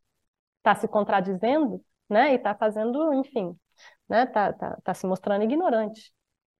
[0.58, 2.32] Está se contradizendo né?
[2.32, 3.58] e está fazendo, enfim,
[4.02, 4.26] está né?
[4.26, 6.14] Tá, tá, tá se mostrando ignorante.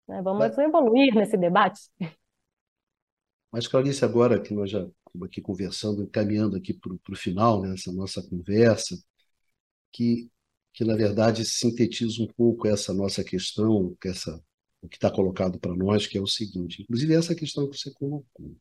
[0.07, 0.21] Né?
[0.21, 0.59] Vamos Mas...
[0.59, 1.81] evoluir nesse debate.
[3.53, 7.93] Mas, Clarice, agora que nós já estamos aqui conversando, encaminhando aqui para o final nessa
[7.93, 8.97] né, nossa conversa,
[9.93, 10.29] que,
[10.73, 14.43] que na verdade sintetiza um pouco essa nossa questão, essa
[14.83, 17.93] o que está colocado para nós, que é o seguinte, inclusive essa questão que você
[17.93, 18.57] colocou.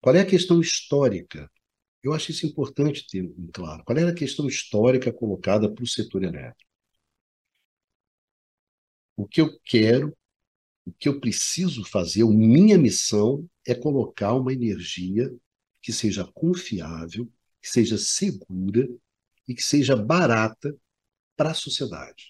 [0.00, 1.50] Qual é a questão histórica?
[2.02, 3.84] Eu acho isso importante ter claro.
[3.84, 6.70] Qual é a questão histórica colocada para o setor elétrico?
[9.16, 10.16] O que eu quero,
[10.86, 15.30] o que eu preciso fazer, a minha missão é colocar uma energia
[15.82, 17.30] que seja confiável,
[17.60, 18.88] que seja segura
[19.46, 20.74] e que seja barata
[21.36, 22.29] para a sociedade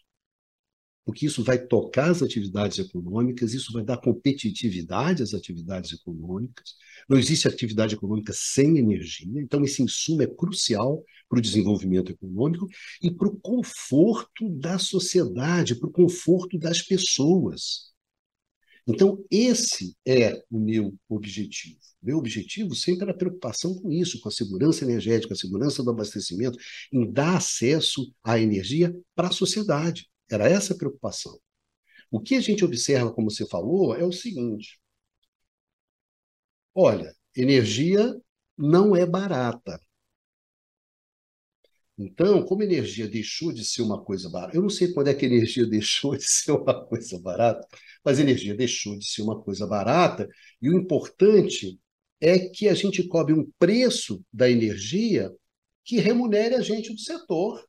[1.05, 6.75] porque isso vai tocar as atividades econômicas, isso vai dar competitividade às atividades econômicas.
[7.09, 12.69] Não existe atividade econômica sem energia, então esse insumo é crucial para o desenvolvimento econômico
[13.03, 17.91] e para o conforto da sociedade, para o conforto das pessoas.
[18.87, 21.79] Então, esse é o meu objetivo.
[22.03, 25.91] Meu objetivo sempre era a preocupação com isso, com a segurança energética, a segurança do
[25.91, 26.59] abastecimento,
[26.93, 30.09] em dar acesso à energia para a sociedade.
[30.31, 31.39] Era essa a preocupação.
[32.11, 34.81] O que a gente observa, como você falou, é o seguinte:
[36.75, 38.15] olha, energia
[38.57, 39.81] não é barata.
[41.99, 45.27] Então, como energia deixou de ser uma coisa barata, eu não sei quando é que
[45.27, 47.67] energia deixou de ser uma coisa barata,
[48.05, 50.27] mas energia deixou de ser uma coisa barata,
[50.63, 51.79] e o importante
[52.21, 55.31] é que a gente cobre um preço da energia
[55.85, 57.67] que remunere a gente do setor.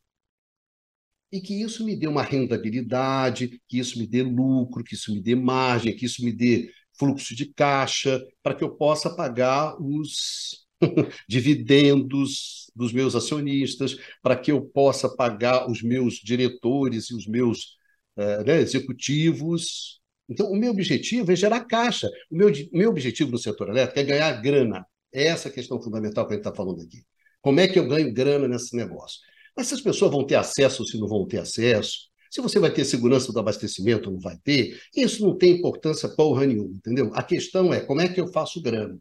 [1.32, 5.22] E que isso me dê uma rentabilidade, que isso me dê lucro, que isso me
[5.22, 10.66] dê margem, que isso me dê fluxo de caixa, para que eu possa pagar os
[11.28, 17.78] dividendos dos meus acionistas, para que eu possa pagar os meus diretores e os meus
[18.18, 20.02] uh, né, executivos.
[20.30, 22.10] Então, o meu objetivo é gerar caixa.
[22.30, 24.86] O meu, meu objetivo no setor elétrico é ganhar grana.
[25.14, 27.04] É essa a questão fundamental que a gente está falando aqui.
[27.42, 29.20] Como é que eu ganho grana nesse negócio?
[29.56, 32.60] Mas se as pessoas vão ter acesso ou se não vão ter acesso, se você
[32.60, 36.74] vai ter segurança do abastecimento ou não vai ter, isso não tem importância porra nenhuma,
[36.76, 37.12] entendeu?
[37.14, 38.98] A questão é como é que eu faço grana.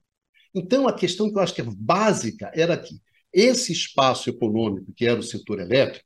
[0.53, 3.01] Então, a questão que eu acho que é básica era que
[3.33, 6.05] esse espaço econômico, que era o setor elétrico,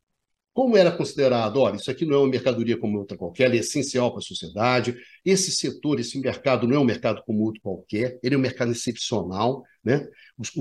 [0.54, 3.60] como era considerado, olha, isso aqui não é uma mercadoria como outra qualquer, ele é
[3.60, 8.20] essencial para a sociedade, esse setor, esse mercado não é um mercado como outro qualquer,
[8.22, 10.06] ele é um mercado excepcional, né?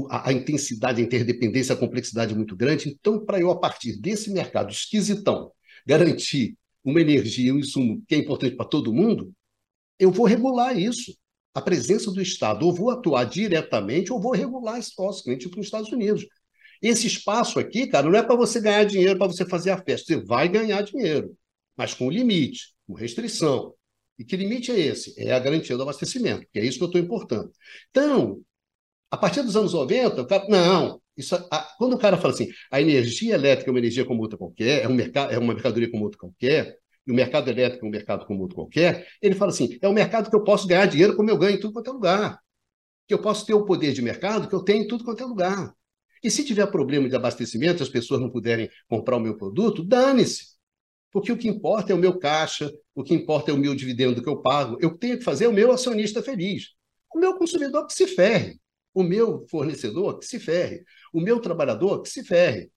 [0.09, 3.95] a, a intensidade, a interdependência, a complexidade é muito grande, então, para eu, a partir
[4.01, 5.51] desse mercado esquisitão,
[5.85, 9.31] garantir uma energia, um insumo que é importante para todo mundo,
[9.99, 11.15] eu vou regular isso
[11.53, 15.59] a presença do Estado, ou vou atuar diretamente, ou vou regular esse nosso cliente para
[15.59, 16.25] os Estados Unidos.
[16.83, 20.13] Esse espaço aqui, cara, não é para você ganhar dinheiro, para você fazer a festa.
[20.13, 21.33] Você vai ganhar dinheiro,
[21.77, 23.73] mas com limite, com restrição.
[24.19, 25.13] E que limite é esse?
[25.17, 27.51] É a garantia do abastecimento, que é isso que eu estou importando.
[27.89, 28.41] Então,
[29.09, 32.49] a partir dos anos 90, o cara, não, isso, a, quando o cara fala assim,
[32.69, 35.89] a energia elétrica é uma energia como outra qualquer, é, um mercado, é uma mercadoria
[35.89, 36.77] como outra qualquer,
[37.07, 39.93] e o mercado elétrico é um mercado como outro qualquer, ele fala assim: é um
[39.93, 42.39] mercado que eu posso ganhar dinheiro como eu ganho em tudo quanto é lugar.
[43.07, 45.25] Que eu posso ter o poder de mercado que eu tenho em tudo quanto é
[45.25, 45.73] lugar.
[46.23, 50.53] E se tiver problema de abastecimento, as pessoas não puderem comprar o meu produto, dane-se.
[51.11, 54.23] Porque o que importa é o meu caixa, o que importa é o meu dividendo
[54.23, 54.77] que eu pago.
[54.81, 56.69] Eu tenho que fazer o meu acionista feliz.
[57.13, 58.59] O meu consumidor que se ferre.
[58.93, 60.83] O meu fornecedor que se ferre.
[61.13, 62.71] O meu trabalhador que se ferre.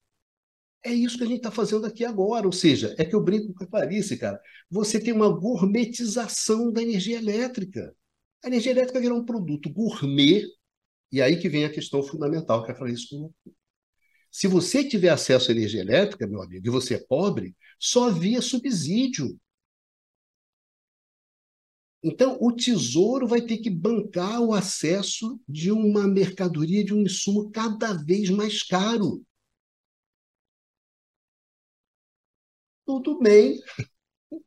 [0.85, 2.47] É isso que a gente está fazendo aqui agora.
[2.47, 4.39] Ou seja, é que eu brinco com a Clarice, cara.
[4.71, 7.95] Você tem uma gourmetização da energia elétrica.
[8.45, 10.45] A energia elétrica virou um produto gourmet,
[11.11, 13.55] e aí que vem a questão fundamental que a Clarice colocou.
[14.31, 18.43] Se você tiver acesso à energia elétrica, meu amigo, e você é pobre, só via
[18.43, 19.39] subsídio.
[22.03, 27.51] Então, o tesouro vai ter que bancar o acesso de uma mercadoria, de um insumo
[27.51, 29.25] cada vez mais caro.
[32.85, 33.61] Tudo bem.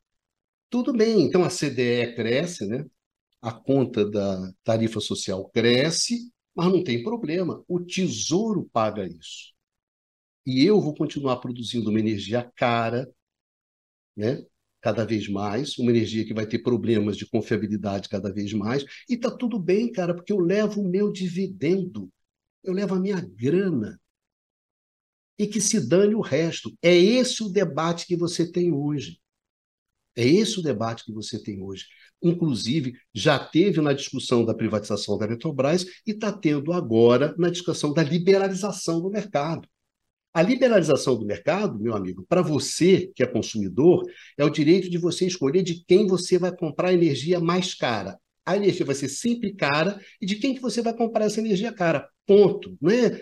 [0.69, 1.23] Tudo bem.
[1.25, 2.85] Então a CDE cresce, né?
[3.41, 7.63] a conta da tarifa social cresce, mas não tem problema.
[7.67, 9.53] O Tesouro paga isso.
[10.45, 13.09] E eu vou continuar produzindo uma energia cara,
[14.15, 14.43] né?
[14.81, 18.83] cada vez mais, uma energia que vai ter problemas de confiabilidade cada vez mais.
[19.09, 22.09] E está tudo bem, cara, porque eu levo o meu dividendo,
[22.63, 23.99] eu levo a minha grana
[25.37, 26.71] e que se dane o resto.
[26.81, 29.18] É esse o debate que você tem hoje.
[30.19, 31.85] É esse o debate que você tem hoje.
[32.21, 37.93] Inclusive, já teve na discussão da privatização da Petrobras e está tendo agora na discussão
[37.93, 39.65] da liberalização do mercado.
[40.33, 44.03] A liberalização do mercado, meu amigo, para você que é consumidor,
[44.37, 48.19] é o direito de você escolher de quem você vai comprar a energia mais cara.
[48.45, 51.71] A energia vai ser sempre cara e de quem que você vai comprar essa energia
[51.71, 52.09] cara.
[52.27, 52.77] Ponto.
[52.81, 53.21] Não é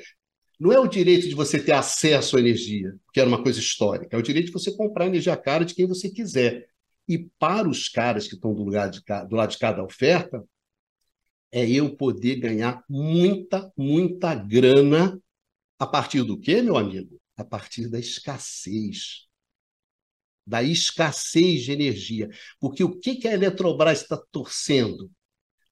[0.60, 4.15] não é o direito de você ter acesso à energia, que era uma coisa histórica,
[4.15, 6.68] é o direito de você comprar energia cara de quem você quiser.
[7.07, 10.43] E para os caras que estão do, lugar de, do lado de cada oferta,
[11.51, 15.19] é eu poder ganhar muita, muita grana
[15.79, 17.19] a partir do quê, meu amigo?
[17.38, 19.27] A partir da escassez.
[20.45, 22.29] Da escassez de energia.
[22.59, 25.09] Porque o que, que a Eletrobras está torcendo?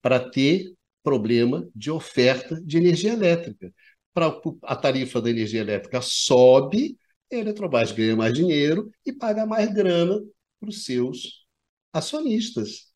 [0.01, 3.73] Para ter problema de oferta de energia elétrica
[4.13, 4.27] para
[4.63, 6.97] a tarifa da energia elétrica sobe,
[7.31, 10.21] a Eletrobras ganha mais dinheiro e paga mais grana
[10.59, 11.45] para os seus
[11.93, 12.93] acionistas.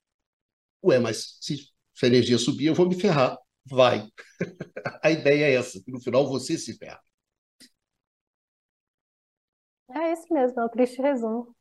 [0.84, 1.70] Ué, mas se,
[2.04, 3.38] a energia subir, eu vou me ferrar.
[3.66, 4.08] Vai.
[5.04, 7.02] a ideia é essa, que no final você se ferra.
[9.94, 11.56] É isso mesmo, é um triste resumo.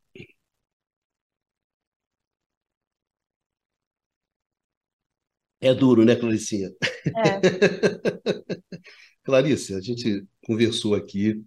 [5.60, 6.70] É duro, né, Claricinha?
[7.16, 7.40] É.
[9.24, 11.44] Clarice, a gente conversou aqui,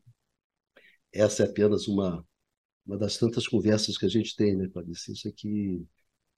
[1.13, 2.25] essa é apenas uma,
[2.85, 5.13] uma das tantas conversas que a gente tem, né, Clarice?
[5.13, 5.85] Isso aqui,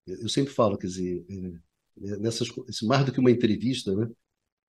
[0.08, 2.50] eu sempre falo, quer dizer, é, é, nessas,
[2.84, 4.08] mais do que uma entrevista, né?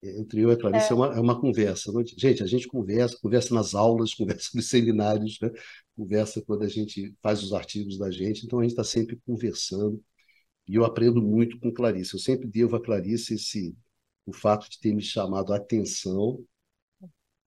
[0.02, 1.90] Entre eu e a Clarice é, é uma, é uma conversa.
[1.90, 2.04] Não?
[2.04, 5.50] Gente, a gente conversa, conversa nas aulas, conversa nos seminários, né?
[5.96, 10.02] conversa quando a gente faz os artigos da gente, então a gente está sempre conversando.
[10.68, 12.14] E eu aprendo muito com Clarice.
[12.14, 13.74] Eu sempre devo a Clarice esse,
[14.26, 16.44] o fato de ter me chamado a atenção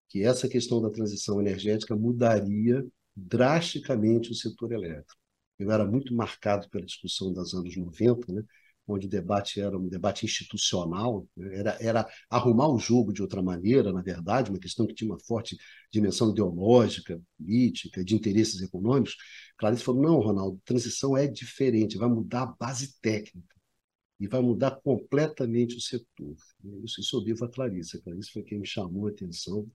[0.08, 2.84] que essa questão da transição energética mudaria
[3.18, 5.16] drasticamente o setor elétrico.
[5.58, 8.42] Eu era muito marcado pela discussão dos anos 90, né?
[8.86, 11.58] onde o debate era um debate institucional, né?
[11.58, 15.20] era, era arrumar o jogo de outra maneira, na verdade, uma questão que tinha uma
[15.20, 15.56] forte
[15.92, 19.16] dimensão ideológica, política, de interesses econômicos.
[19.58, 23.56] Clarice falou: não, Ronaldo, transição é diferente, vai mudar a base técnica
[24.20, 26.36] e vai mudar completamente o setor.
[26.84, 27.98] Isso, isso eu devo a Clarice.
[27.98, 29.68] A Clarice foi quem me chamou a atenção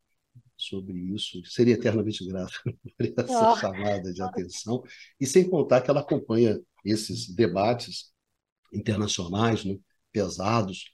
[0.58, 1.44] sobre isso.
[1.46, 2.54] Seria eternamente grato
[2.98, 3.58] por essa oh.
[3.58, 4.84] chamada de atenção.
[5.20, 8.12] E sem contar que ela acompanha esses debates
[8.72, 9.78] internacionais, né,
[10.12, 10.92] pesados.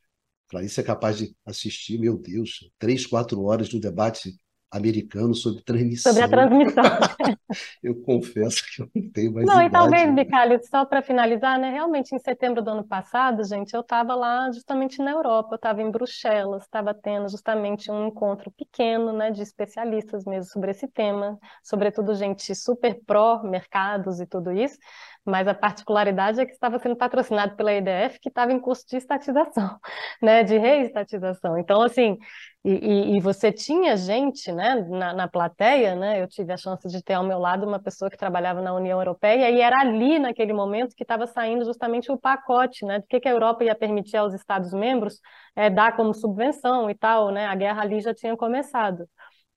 [0.50, 4.36] Clarice é capaz de assistir, meu Deus, três, quatro horas de um debate
[4.72, 6.14] americano sobre transmissão.
[6.14, 6.84] Sobre a transmissão.
[7.84, 9.68] eu confesso que eu não tenho mais Não, idade.
[9.68, 11.72] e talvez, Bicalho, só para finalizar, né?
[11.72, 15.82] Realmente, em setembro do ano passado, gente, eu estava lá justamente na Europa, eu estava
[15.82, 21.38] em Bruxelas, estava tendo justamente um encontro pequeno, né, de especialistas mesmo sobre esse tema,
[21.64, 24.78] sobretudo gente super pró-mercados e tudo isso,
[25.26, 28.98] mas a particularidade é que estava sendo patrocinado pela EDF, que estava em curso de
[28.98, 29.80] estatização,
[30.22, 31.58] né, de reestatização.
[31.58, 32.18] Então, assim,
[32.66, 37.02] e, e, você tinha gente, né, na, na plateia, né, eu tive a chance de
[37.02, 40.52] ter ao meu lado uma pessoa que trabalhava na União Europeia, e era ali, naquele
[40.52, 44.18] momento, que estava saindo justamente o pacote, né, do que, que a Europa ia permitir
[44.18, 45.22] aos Estados-membros
[45.56, 49.08] é, dar como subvenção e tal, né, a guerra ali já tinha começado.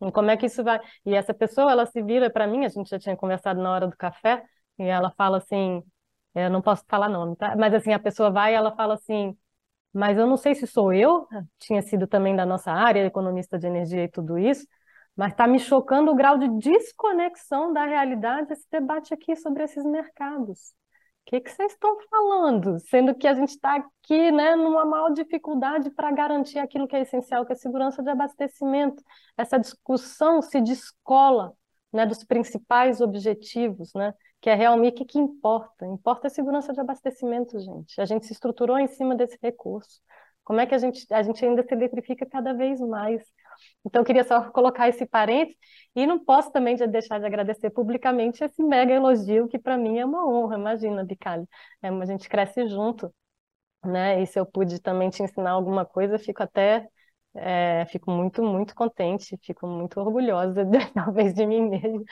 [0.01, 0.81] E como é que isso vai...
[1.05, 3.89] E essa pessoa, ela se vira para mim, a gente já tinha conversado na hora
[3.89, 4.45] do café,
[4.79, 5.83] e ela fala assim,
[6.35, 7.57] eu não posso falar nome, tá?
[7.57, 9.37] Mas assim, a pessoa vai e ela fala assim,
[9.93, 11.27] mas eu não sei se sou eu,
[11.59, 14.67] tinha sido também da nossa área, economista de energia e tudo isso,
[15.17, 19.85] mas está me chocando o grau de desconexão da realidade esse debate aqui sobre esses
[19.85, 20.73] mercados.
[21.23, 22.81] O que, que vocês estão falando?
[22.81, 27.03] Sendo que a gente está aqui né, numa maior dificuldade para garantir aquilo que é
[27.03, 29.03] essencial, que é a segurança de abastecimento.
[29.37, 31.53] Essa discussão se descola
[31.93, 34.13] né, dos principais objetivos, né,
[34.43, 35.87] que é realmente o que, importa.
[35.87, 38.01] Importa a segurança de abastecimento, gente.
[38.01, 40.01] A gente se estruturou em cima desse recurso.
[40.45, 43.23] Como é que a gente, a gente ainda se eletrifica cada vez mais?
[43.87, 45.57] Então, eu queria só colocar esse parênteses
[45.95, 50.05] e não posso também deixar de agradecer publicamente esse mega elogio, que para mim é
[50.05, 50.57] uma honra.
[50.59, 51.49] Imagina, Bicalho,
[51.81, 53.15] é, a gente cresce junto,
[53.85, 54.23] né?
[54.23, 56.89] E se eu pude também te ensinar alguma coisa, fico até
[57.35, 62.03] é, fico muito, muito contente, fico muito orgulhosa, talvez, de mim mesma,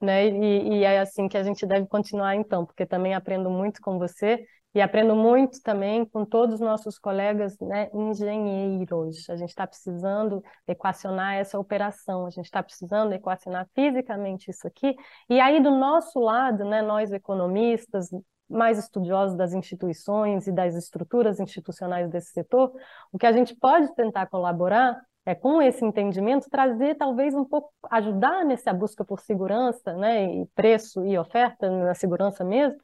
[0.00, 0.26] né?
[0.26, 3.98] E, e, é assim que a gente deve continuar, então, porque também aprendo muito com
[3.98, 4.44] você
[4.74, 9.30] e aprendo muito também com todos os nossos colegas né, engenheiros.
[9.30, 14.96] A gente está precisando equacionar essa operação, a gente está precisando equacionar fisicamente isso aqui.
[15.30, 18.08] E aí, do nosso lado, né, nós economistas,
[18.54, 22.72] mais estudiosos das instituições e das estruturas institucionais desse setor,
[23.12, 27.72] o que a gente pode tentar colaborar é com esse entendimento trazer talvez um pouco
[27.90, 32.78] ajudar nessa busca por segurança, né, e preço e oferta na segurança mesmo,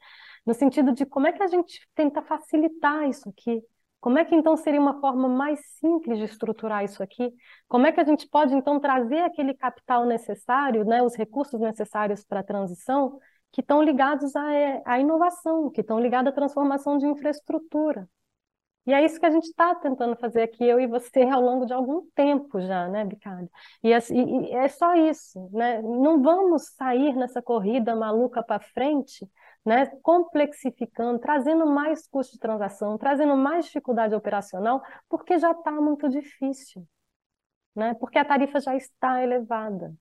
[0.45, 3.61] no sentido de como é que a gente tenta facilitar isso aqui.
[3.99, 7.31] Como é que então seria uma forma mais simples de estruturar isso aqui?
[7.67, 12.25] Como é que a gente pode então trazer aquele capital necessário, né, os recursos necessários
[12.25, 13.19] para a transição,
[13.51, 14.43] que estão ligados à,
[14.85, 18.07] à inovação, que estão ligados à transformação de infraestrutura.
[18.85, 21.65] E é isso que a gente está tentando fazer aqui, eu e você, ao longo
[21.65, 23.49] de algum tempo já, né, Bicalho?
[23.83, 25.81] E, e é só isso, né?
[25.81, 29.29] Não vamos sair nessa corrida maluca para frente,
[29.63, 36.09] né, complexificando, trazendo mais custo de transação, trazendo mais dificuldade operacional, porque já está muito
[36.09, 36.87] difícil,
[37.75, 37.93] né?
[37.95, 39.93] Porque a tarifa já está elevada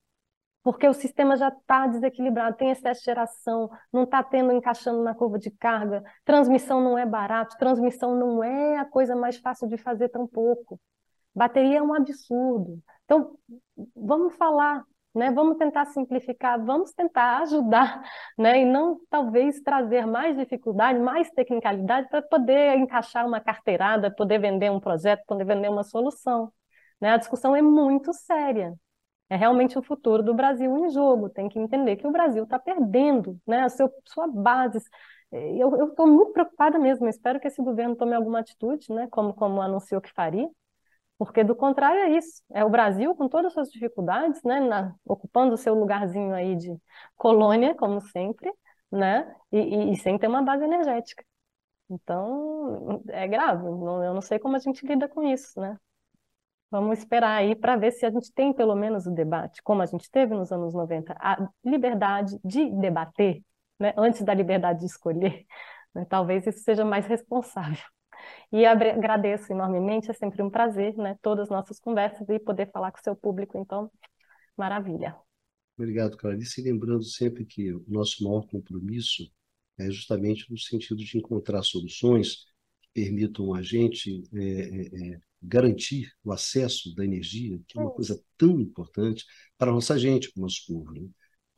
[0.62, 5.14] porque o sistema já está desequilibrado, tem excesso de geração, não está tendo encaixando na
[5.14, 9.78] curva de carga, transmissão não é barato, transmissão não é a coisa mais fácil de
[9.78, 10.78] fazer tão pouco.
[11.34, 12.78] Bateria é um absurdo.
[13.04, 13.36] Então,
[13.96, 14.84] vamos falar,
[15.14, 15.30] né?
[15.30, 18.02] Vamos tentar simplificar, vamos tentar ajudar,
[18.38, 18.60] né?
[18.62, 24.70] E não talvez trazer mais dificuldade, mais tecnicalidade para poder encaixar uma carteirada, poder vender
[24.70, 26.52] um projeto, poder vender uma solução.
[27.00, 27.12] Né?
[27.12, 28.74] A discussão é muito séria
[29.30, 31.30] é realmente o futuro do Brasil em jogo.
[31.30, 34.80] Tem que entender que o Brasil está perdendo né, a seu, sua base.
[35.32, 37.08] Eu estou muito preocupada mesmo.
[37.08, 40.48] Espero que esse governo tome alguma atitude, né, como, como anunciou que faria,
[41.16, 42.42] porque do contrário é isso.
[42.52, 46.56] É o Brasil com todas as suas dificuldades, né, na, ocupando o seu lugarzinho aí
[46.56, 46.76] de
[47.16, 48.52] colônia, como sempre,
[48.90, 51.24] né, e, e, e sem ter uma base energética.
[51.90, 53.64] Então, é grave.
[53.66, 55.76] eu não sei como a gente lida com isso, né?
[56.70, 59.86] Vamos esperar aí para ver se a gente tem pelo menos o debate, como a
[59.86, 63.42] gente teve nos anos 90, a liberdade de debater,
[63.78, 65.46] né, antes da liberdade de escolher.
[65.92, 67.82] Né, talvez isso seja mais responsável.
[68.52, 72.92] E agradeço enormemente, é sempre um prazer, né, todas as nossas conversas e poder falar
[72.92, 73.90] com o seu público, então,
[74.56, 75.16] maravilha.
[75.76, 76.60] Obrigado, Clarice.
[76.60, 79.28] E lembrando sempre que o nosso maior compromisso
[79.76, 82.44] é justamente no sentido de encontrar soluções
[82.80, 87.90] que permitam a gente é, é, é garantir o acesso da energia, que é uma
[87.90, 89.24] coisa tão importante
[89.56, 90.92] para a nossa gente, para o nosso povo.
[90.92, 91.08] Né?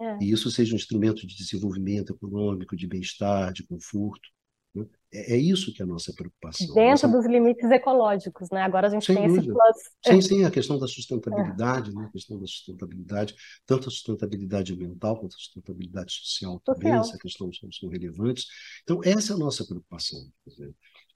[0.00, 0.18] É.
[0.24, 4.28] E isso seja um instrumento de desenvolvimento econômico, de bem-estar, de conforto.
[4.74, 4.86] Né?
[5.12, 6.66] É, é, isso que é a nossa preocupação.
[6.68, 7.08] Dentro nossa...
[7.08, 8.62] dos limites ecológicos, né?
[8.62, 9.42] Agora a gente Sem tem dúvida.
[9.42, 10.22] esse plus.
[10.24, 11.94] Sim, sim, a questão da sustentabilidade, é.
[11.94, 12.06] né?
[12.06, 13.34] a questão da sustentabilidade,
[13.66, 16.74] tanto a sustentabilidade ambiental quanto a sustentabilidade social, social.
[16.74, 18.46] também, essa questão são, são relevantes.
[18.82, 20.18] Então, essa é a nossa preocupação.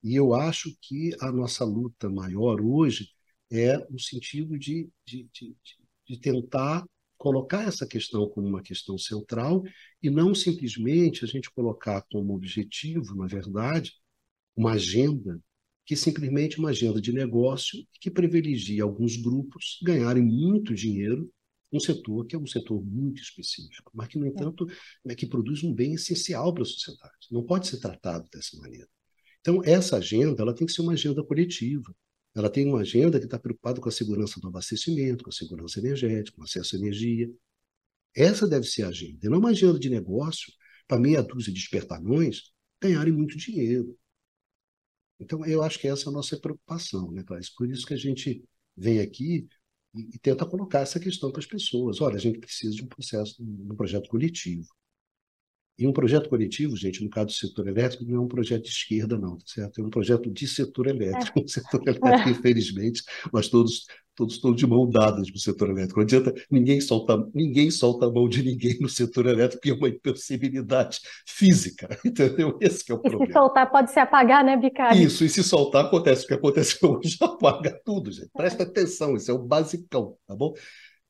[0.06, 3.08] E eu acho que a nossa luta maior hoje
[3.50, 5.56] é no sentido de, de, de,
[6.06, 6.86] de tentar
[7.18, 9.64] colocar essa questão como uma questão central
[10.00, 13.94] e não simplesmente a gente colocar como objetivo, na verdade,
[14.54, 15.42] uma agenda
[15.84, 21.28] que simplesmente uma agenda de negócio que privilegia alguns grupos ganharem muito dinheiro
[21.72, 24.68] um setor que é um setor muito específico, mas que, no entanto,
[25.04, 27.26] é que produz um bem essencial para a sociedade.
[27.32, 28.88] Não pode ser tratado dessa maneira.
[29.46, 31.94] Então, essa agenda ela tem que ser uma agenda coletiva.
[32.34, 35.78] Ela tem uma agenda que está preocupada com a segurança do abastecimento, com a segurança
[35.78, 37.32] energética, com acesso à energia.
[38.12, 40.52] Essa deve ser a agenda, e não uma agenda de negócio
[40.88, 42.50] para meia dúzia de espertalhões
[42.82, 43.96] ganharem muito dinheiro.
[45.20, 47.54] Então, eu acho que essa é a nossa preocupação, né, Clarice?
[47.56, 48.42] Por isso que a gente
[48.76, 49.46] vem aqui
[49.94, 52.00] e, e tenta colocar essa questão para as pessoas.
[52.00, 54.66] Olha, a gente precisa de um processo, de um projeto coletivo.
[55.78, 58.70] E um projeto coletivo, gente, no caso do setor elétrico, não é um projeto de
[58.70, 59.80] esquerda, não, tá certo?
[59.80, 61.38] É um projeto de setor elétrico.
[61.38, 61.42] É.
[61.46, 63.86] Um setor elétrico, infelizmente, nós todos,
[64.16, 66.00] todos estamos de mão dadas no setor elétrico.
[66.00, 69.74] Não adianta, ninguém solta, ninguém solta a mão de ninguém no setor elétrico, porque é
[69.74, 72.58] uma impossibilidade física, entendeu?
[72.60, 73.24] Esse é o problema.
[73.24, 75.00] E se soltar, pode se apagar, né, Bicário?
[75.00, 78.30] Isso, e se soltar, acontece o que acontece hoje, apaga tudo, gente.
[78.34, 80.54] Presta atenção, isso é o basicão, tá bom?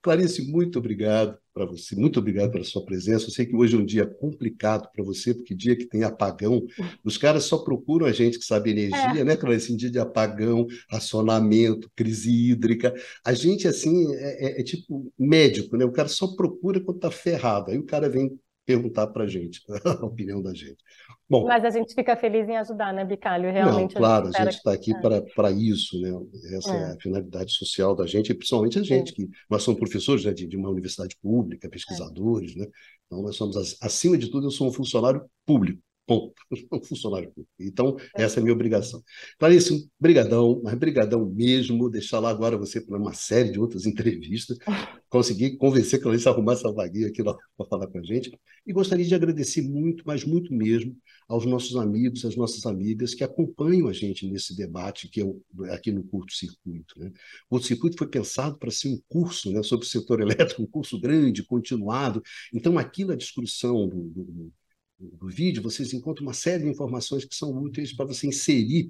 [0.07, 3.27] Clarice, muito obrigado para você, muito obrigado pela sua presença.
[3.27, 6.65] Eu sei que hoje é um dia complicado para você, porque dia que tem apagão,
[7.03, 9.24] os caras só procuram a gente que sabe energia, é.
[9.24, 9.73] né, Clarice?
[9.73, 12.95] Em dia de apagão, racionamento, crise hídrica.
[13.24, 15.85] A gente, assim, é, é, é tipo médico, né?
[15.85, 17.73] O cara só procura quando está ferrado.
[17.73, 20.77] Aí o cara vem perguntar para a gente, a opinião da gente.
[21.31, 23.51] Bom, Mas a gente fica feliz em ajudar, né, Bicalho?
[23.51, 23.95] Realmente.
[23.95, 24.93] Não, claro, a gente está aqui
[25.35, 26.11] para isso, né?
[26.57, 26.81] Essa é.
[26.81, 26.85] é.
[26.93, 30.47] a finalidade social da gente, e principalmente a gente, que nós somos professores né, de,
[30.47, 32.61] de uma universidade pública, pesquisadores, é.
[32.61, 32.67] né?
[33.07, 35.81] Então, nós somos, acima de tudo, eu sou um funcionário público.
[36.07, 36.35] Ponto.
[36.73, 37.51] Um funcionário público.
[37.59, 38.23] Então, é.
[38.23, 39.03] essa é a minha obrigação.
[39.39, 41.91] Clarice, brigadão, mas brigadão mesmo.
[41.91, 44.59] Deixar lá agora você para uma série de outras entrevistas.
[45.09, 47.37] Consegui convencer a Clarice a arrumar essa vaguinha aqui para
[47.69, 48.39] falar com a gente.
[48.66, 50.97] E gostaria de agradecer muito, mas muito mesmo,
[51.28, 55.91] aos nossos amigos, às nossas amigas que acompanham a gente nesse debate que é aqui
[55.91, 56.99] no Curto Circuito.
[56.99, 57.12] Né?
[57.47, 60.66] O Curto Circuito foi pensado para ser um curso né, sobre o setor elétrico, um
[60.66, 62.23] curso grande, continuado.
[62.53, 64.53] Então, aqui na discussão do, do
[64.98, 68.89] do vídeo, vocês encontram uma série de informações que são úteis para você inserir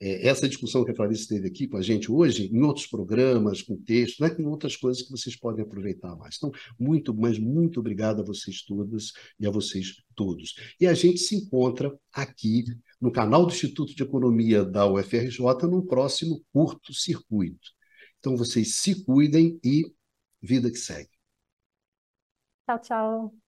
[0.00, 3.62] é, essa discussão que a Clarice teve aqui com a gente hoje em outros programas,
[3.62, 6.36] com texto, né, com outras coisas que vocês podem aproveitar mais.
[6.36, 10.54] Então, muito, mas muito obrigado a vocês todas e a vocês todos.
[10.80, 12.64] E a gente se encontra aqui
[13.00, 17.70] no canal do Instituto de Economia da UFRJ no próximo curto circuito.
[18.20, 19.84] Então, vocês se cuidem e
[20.40, 21.10] vida que segue.
[22.66, 23.47] Tchau, tchau.